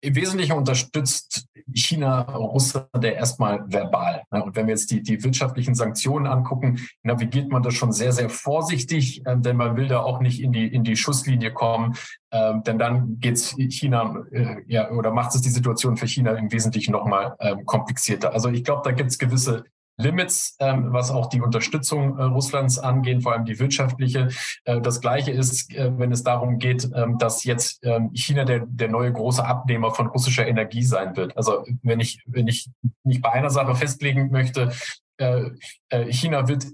Im 0.00 0.14
Wesentlichen 0.14 0.52
unterstützt 0.52 1.48
China 1.72 2.20
Russland 2.20 2.88
ja 3.02 3.10
erstmal 3.10 3.64
verbal. 3.66 4.22
Und 4.30 4.54
wenn 4.54 4.68
wir 4.68 4.74
jetzt 4.74 4.92
die, 4.92 5.02
die 5.02 5.22
wirtschaftlichen 5.24 5.74
Sanktionen 5.74 6.28
angucken, 6.28 6.86
navigiert 7.02 7.50
man 7.50 7.64
das 7.64 7.74
schon 7.74 7.90
sehr, 7.90 8.12
sehr 8.12 8.30
vorsichtig, 8.30 9.22
ähm, 9.26 9.42
denn 9.42 9.56
man 9.56 9.76
will 9.76 9.88
da 9.88 10.00
auch 10.00 10.20
nicht 10.20 10.40
in 10.40 10.52
die, 10.52 10.68
in 10.68 10.84
die 10.84 10.96
Schusslinie 10.96 11.52
kommen, 11.52 11.96
ähm, 12.30 12.62
denn 12.62 12.78
dann 12.78 13.18
geht 13.18 13.34
es 13.34 13.56
China 13.70 14.24
äh, 14.30 14.58
ja, 14.68 14.88
oder 14.92 15.10
macht 15.10 15.34
es 15.34 15.40
die 15.40 15.48
Situation 15.48 15.96
für 15.96 16.06
China 16.06 16.32
im 16.32 16.52
Wesentlichen 16.52 16.92
nochmal 16.92 17.34
ähm, 17.40 17.66
komplizierter. 17.66 18.32
Also 18.32 18.50
ich 18.50 18.62
glaube, 18.62 18.82
da 18.84 18.92
gibt 18.92 19.10
es 19.10 19.18
gewisse 19.18 19.64
Limits, 19.98 20.56
ähm, 20.60 20.92
was 20.92 21.10
auch 21.10 21.26
die 21.26 21.40
Unterstützung 21.40 22.18
äh, 22.18 22.22
Russlands 22.22 22.78
angeht, 22.78 23.22
vor 23.22 23.32
allem 23.32 23.44
die 23.44 23.58
wirtschaftliche. 23.58 24.28
Äh, 24.64 24.80
das 24.80 25.00
Gleiche 25.00 25.32
ist, 25.32 25.74
äh, 25.74 25.90
wenn 25.98 26.12
es 26.12 26.22
darum 26.22 26.58
geht, 26.58 26.88
ähm, 26.94 27.18
dass 27.18 27.44
jetzt 27.44 27.84
ähm, 27.84 28.10
China 28.14 28.44
der, 28.44 28.64
der 28.66 28.88
neue 28.88 29.12
große 29.12 29.44
Abnehmer 29.44 29.92
von 29.92 30.06
russischer 30.06 30.46
Energie 30.46 30.84
sein 30.84 31.16
wird. 31.16 31.36
Also 31.36 31.64
wenn 31.82 32.00
ich, 32.00 32.22
wenn 32.26 32.46
ich 32.46 32.70
nicht 33.02 33.22
bei 33.22 33.32
einer 33.32 33.50
Sache 33.50 33.74
festlegen 33.74 34.30
möchte, 34.30 34.72
äh, 35.18 35.50
äh, 35.88 36.12
China 36.12 36.46
wird 36.46 36.64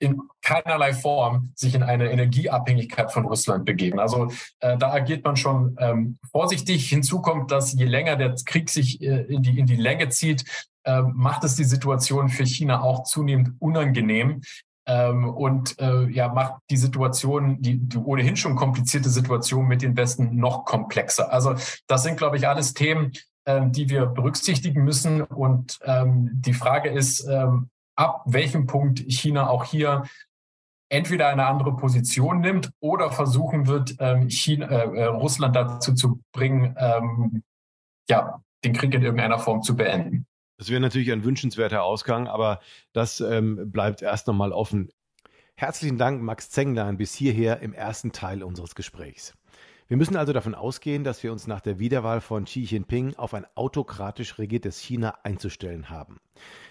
in 0.00 0.20
keinerlei 0.42 0.92
Form 0.92 1.52
sich 1.54 1.76
in 1.76 1.84
eine 1.84 2.10
Energieabhängigkeit 2.10 3.12
von 3.12 3.24
Russland 3.24 3.64
begeben. 3.64 4.00
Also 4.00 4.32
äh, 4.58 4.76
da 4.76 4.92
agiert 4.92 5.24
man 5.24 5.36
schon 5.36 5.76
ähm, 5.78 6.18
vorsichtig. 6.32 6.88
Hinzu 6.88 7.22
kommt, 7.22 7.52
dass 7.52 7.72
je 7.72 7.84
länger 7.84 8.16
der 8.16 8.34
Krieg 8.44 8.68
sich 8.68 9.00
äh, 9.00 9.22
in, 9.22 9.44
die, 9.44 9.56
in 9.56 9.66
die 9.66 9.76
Länge 9.76 10.08
zieht, 10.08 10.44
äh, 10.84 11.02
macht 11.02 11.44
es 11.44 11.56
die 11.56 11.64
Situation 11.64 12.28
für 12.28 12.46
China 12.46 12.82
auch 12.82 13.04
zunehmend 13.04 13.54
unangenehm. 13.58 14.42
Ähm, 14.84 15.28
und 15.28 15.78
äh, 15.80 16.08
ja, 16.08 16.28
macht 16.28 16.54
die 16.70 16.76
Situation, 16.76 17.62
die, 17.62 17.78
die 17.78 17.98
ohnehin 17.98 18.36
schon 18.36 18.56
komplizierte 18.56 19.10
Situation 19.10 19.68
mit 19.68 19.82
den 19.82 19.96
Westen 19.96 20.36
noch 20.36 20.64
komplexer. 20.64 21.32
Also 21.32 21.54
das 21.86 22.02
sind, 22.02 22.16
glaube 22.16 22.36
ich, 22.36 22.48
alles 22.48 22.74
Themen, 22.74 23.12
ähm, 23.46 23.70
die 23.70 23.88
wir 23.90 24.06
berücksichtigen 24.06 24.82
müssen. 24.82 25.22
Und 25.22 25.78
ähm, 25.84 26.30
die 26.32 26.54
Frage 26.54 26.90
ist, 26.90 27.26
ähm, 27.28 27.68
ab 27.96 28.22
welchem 28.26 28.66
Punkt 28.66 28.98
China 28.98 29.48
auch 29.48 29.64
hier 29.64 30.04
entweder 30.88 31.28
eine 31.28 31.46
andere 31.46 31.74
Position 31.76 32.40
nimmt 32.40 32.70
oder 32.80 33.10
versuchen 33.10 33.66
wird, 33.66 33.96
ähm, 33.98 34.28
China, 34.28 34.66
äh, 34.66 34.98
äh, 34.98 35.04
Russland 35.04 35.56
dazu 35.56 35.94
zu 35.94 36.20
bringen, 36.32 36.76
ähm, 36.78 37.42
ja, 38.10 38.42
den 38.64 38.74
Krieg 38.74 38.92
in 38.94 39.02
irgendeiner 39.02 39.38
Form 39.38 39.62
zu 39.62 39.74
beenden. 39.74 40.26
Das 40.62 40.70
wäre 40.70 40.80
natürlich 40.80 41.10
ein 41.10 41.24
wünschenswerter 41.24 41.82
Ausgang, 41.82 42.28
aber 42.28 42.60
das 42.92 43.18
ähm, 43.20 43.72
bleibt 43.72 44.00
erst 44.00 44.28
nochmal 44.28 44.52
offen. 44.52 44.92
Herzlichen 45.56 45.98
Dank, 45.98 46.22
Max 46.22 46.50
Zenglein, 46.50 46.98
bis 46.98 47.14
hierher 47.14 47.58
im 47.62 47.72
ersten 47.72 48.12
Teil 48.12 48.44
unseres 48.44 48.76
Gesprächs. 48.76 49.34
Wir 49.88 49.96
müssen 49.96 50.14
also 50.14 50.32
davon 50.32 50.54
ausgehen, 50.54 51.02
dass 51.02 51.24
wir 51.24 51.32
uns 51.32 51.48
nach 51.48 51.60
der 51.60 51.80
Wiederwahl 51.80 52.20
von 52.20 52.44
Xi 52.44 52.60
Jinping 52.60 53.16
auf 53.16 53.34
ein 53.34 53.44
autokratisch 53.56 54.38
regiertes 54.38 54.78
China 54.78 55.18
einzustellen 55.24 55.90
haben. 55.90 56.20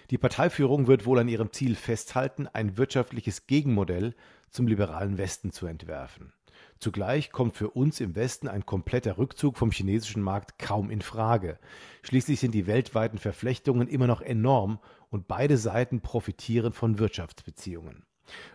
Die 0.10 0.18
Parteiführung 0.18 0.88
wird 0.88 1.06
wohl 1.06 1.20
an 1.20 1.28
ihrem 1.28 1.52
Ziel 1.52 1.76
festhalten, 1.76 2.48
ein 2.48 2.78
wirtschaftliches 2.78 3.46
Gegenmodell 3.46 4.16
zum 4.50 4.68
liberalen 4.68 5.18
Westen 5.18 5.52
zu 5.52 5.66
entwerfen. 5.66 6.32
Zugleich 6.80 7.32
kommt 7.32 7.56
für 7.56 7.70
uns 7.72 8.00
im 8.00 8.16
Westen 8.16 8.48
ein 8.48 8.66
kompletter 8.66 9.18
Rückzug 9.18 9.58
vom 9.58 9.72
chinesischen 9.72 10.22
Markt 10.22 10.58
kaum 10.60 10.90
in 10.90 11.02
Frage. 11.02 11.60
Schließlich 12.02 12.40
sind 12.40 12.54
die 12.54 12.68
weltweiten 12.68 13.18
Verflechtungen 13.18 13.88
immer 13.88 14.08
noch 14.08 14.22
enorm 14.22 14.80
und 15.10 15.28
beide 15.28 15.58
Seiten 15.58 16.02
profitieren 16.02 16.74
von 16.74 17.00
Wirtschaftsbeziehungen. 17.00 18.06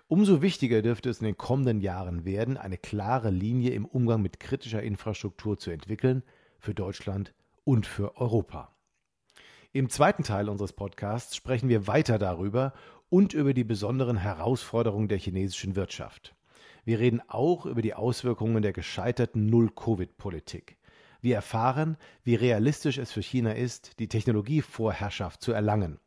Umso 0.08 0.42
wichtiger 0.42 0.82
dürfte 0.82 1.10
es 1.10 1.20
in 1.20 1.26
den 1.26 1.36
kommenden 1.36 1.80
Jahren 1.80 2.24
werden, 2.24 2.56
eine 2.56 2.78
klare 2.78 3.30
Linie 3.30 3.72
im 3.72 3.84
Umgang 3.84 4.22
mit 4.22 4.40
kritischer 4.40 4.82
Infrastruktur 4.82 5.58
zu 5.58 5.70
entwickeln, 5.70 6.22
für 6.58 6.74
Deutschland 6.74 7.34
und 7.64 7.86
für 7.86 8.16
Europa. 8.16 8.72
Im 9.72 9.90
zweiten 9.90 10.22
Teil 10.22 10.48
unseres 10.48 10.72
Podcasts 10.72 11.36
sprechen 11.36 11.68
wir 11.68 11.86
weiter 11.86 12.18
darüber 12.18 12.72
und 13.08 13.34
über 13.34 13.52
die 13.52 13.64
besonderen 13.64 14.16
Herausforderungen 14.16 15.08
der 15.08 15.18
chinesischen 15.18 15.76
Wirtschaft. 15.76 16.35
Wir 16.86 17.00
reden 17.00 17.20
auch 17.26 17.66
über 17.66 17.82
die 17.82 17.94
Auswirkungen 17.94 18.62
der 18.62 18.72
gescheiterten 18.72 19.46
Null-Covid-Politik. 19.46 20.76
Wir 21.20 21.34
erfahren, 21.34 21.96
wie 22.22 22.36
realistisch 22.36 22.98
es 22.98 23.10
für 23.10 23.22
China 23.22 23.50
ist, 23.50 23.98
die 23.98 24.06
Technologievorherrschaft 24.06 25.42
zu 25.42 25.50
erlangen. 25.50 25.98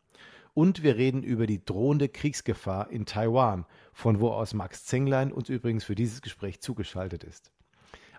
Und 0.54 0.82
wir 0.82 0.96
reden 0.96 1.22
über 1.22 1.48
die 1.48 1.66
drohende 1.66 2.08
Kriegsgefahr 2.08 2.90
in 2.92 3.06
Taiwan, 3.06 3.66
von 3.92 4.22
wo 4.22 4.30
aus 4.30 4.54
Max 4.54 4.86
Zenglein 4.86 5.34
uns 5.34 5.50
übrigens 5.50 5.84
für 5.84 5.96
dieses 5.96 6.22
Gespräch 6.22 6.62
zugeschaltet 6.62 7.26
ist. 7.26 7.52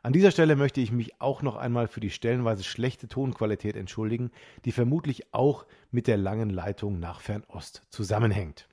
An 0.02 0.12
dieser 0.12 0.30
Stelle 0.30 0.54
möchte 0.54 0.82
ich 0.82 0.92
mich 0.92 1.18
auch 1.18 1.40
noch 1.40 1.56
einmal 1.56 1.88
für 1.88 2.00
die 2.00 2.10
stellenweise 2.10 2.62
schlechte 2.62 3.08
Tonqualität 3.08 3.74
entschuldigen, 3.74 4.32
die 4.66 4.72
vermutlich 4.72 5.32
auch 5.32 5.64
mit 5.90 6.06
der 6.06 6.18
langen 6.18 6.50
Leitung 6.50 7.00
nach 7.00 7.22
Fernost 7.22 7.86
zusammenhängt. 7.88 8.69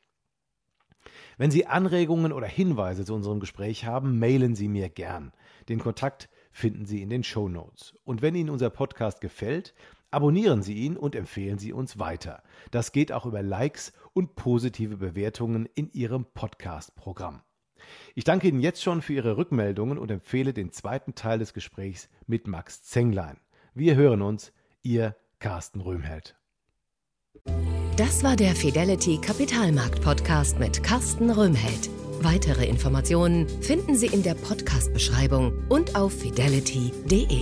Wenn 1.37 1.51
Sie 1.51 1.65
Anregungen 1.65 2.33
oder 2.33 2.47
Hinweise 2.47 3.05
zu 3.05 3.13
unserem 3.13 3.39
Gespräch 3.39 3.85
haben, 3.85 4.19
mailen 4.19 4.55
Sie 4.55 4.67
mir 4.67 4.89
gern. 4.89 5.31
Den 5.69 5.79
Kontakt 5.79 6.29
finden 6.51 6.85
Sie 6.85 7.01
in 7.01 7.09
den 7.09 7.23
Show 7.23 7.49
Notes. 7.49 7.93
Und 8.03 8.21
wenn 8.21 8.35
Ihnen 8.35 8.49
unser 8.49 8.69
Podcast 8.69 9.21
gefällt, 9.21 9.73
abonnieren 10.11 10.63
Sie 10.63 10.73
ihn 10.73 10.97
und 10.97 11.15
empfehlen 11.15 11.59
Sie 11.59 11.73
uns 11.73 11.99
weiter. 11.99 12.43
Das 12.71 12.91
geht 12.91 13.11
auch 13.11 13.25
über 13.25 13.43
Likes 13.43 13.93
und 14.13 14.35
positive 14.35 14.97
Bewertungen 14.97 15.67
in 15.75 15.91
Ihrem 15.91 16.25
Podcast-Programm. 16.25 17.41
Ich 18.15 18.23
danke 18.23 18.47
Ihnen 18.47 18.59
jetzt 18.59 18.81
schon 18.81 19.01
für 19.01 19.13
Ihre 19.13 19.37
Rückmeldungen 19.37 19.97
und 19.97 20.11
empfehle 20.11 20.53
den 20.53 20.71
zweiten 20.71 21.15
Teil 21.15 21.39
des 21.39 21.53
Gesprächs 21.53 22.09
mit 22.25 22.47
Max 22.47 22.81
Zenglein. 22.83 23.39
Wir 23.73 23.95
hören 23.95 24.21
uns, 24.21 24.51
Ihr 24.81 25.15
Carsten 25.39 25.81
Röhmheld. 25.81 26.35
Das 27.97 28.23
war 28.23 28.35
der 28.35 28.55
Fidelity 28.55 29.17
Kapitalmarkt 29.17 30.03
Podcast 30.03 30.59
mit 30.59 30.83
Carsten 30.83 31.31
Röhmheld. 31.31 31.89
Weitere 32.21 32.67
Informationen 32.67 33.49
finden 33.63 33.95
Sie 33.95 34.05
in 34.05 34.21
der 34.21 34.35
Podcast-Beschreibung 34.35 35.65
und 35.67 35.95
auf 35.95 36.13
fidelity.de. 36.13 37.41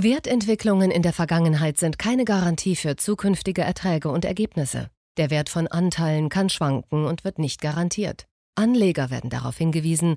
Wertentwicklungen 0.00 0.90
in 0.90 1.02
der 1.02 1.12
Vergangenheit 1.12 1.76
sind 1.76 1.98
keine 1.98 2.24
Garantie 2.24 2.74
für 2.74 2.96
zukünftige 2.96 3.60
Erträge 3.60 4.08
und 4.08 4.24
Ergebnisse. 4.24 4.88
Der 5.18 5.28
Wert 5.28 5.50
von 5.50 5.66
Anteilen 5.68 6.30
kann 6.30 6.48
schwanken 6.48 7.04
und 7.04 7.24
wird 7.24 7.38
nicht 7.38 7.60
garantiert. 7.60 8.24
Anleger 8.54 9.10
werden 9.10 9.28
darauf 9.28 9.58
hingewiesen, 9.58 10.16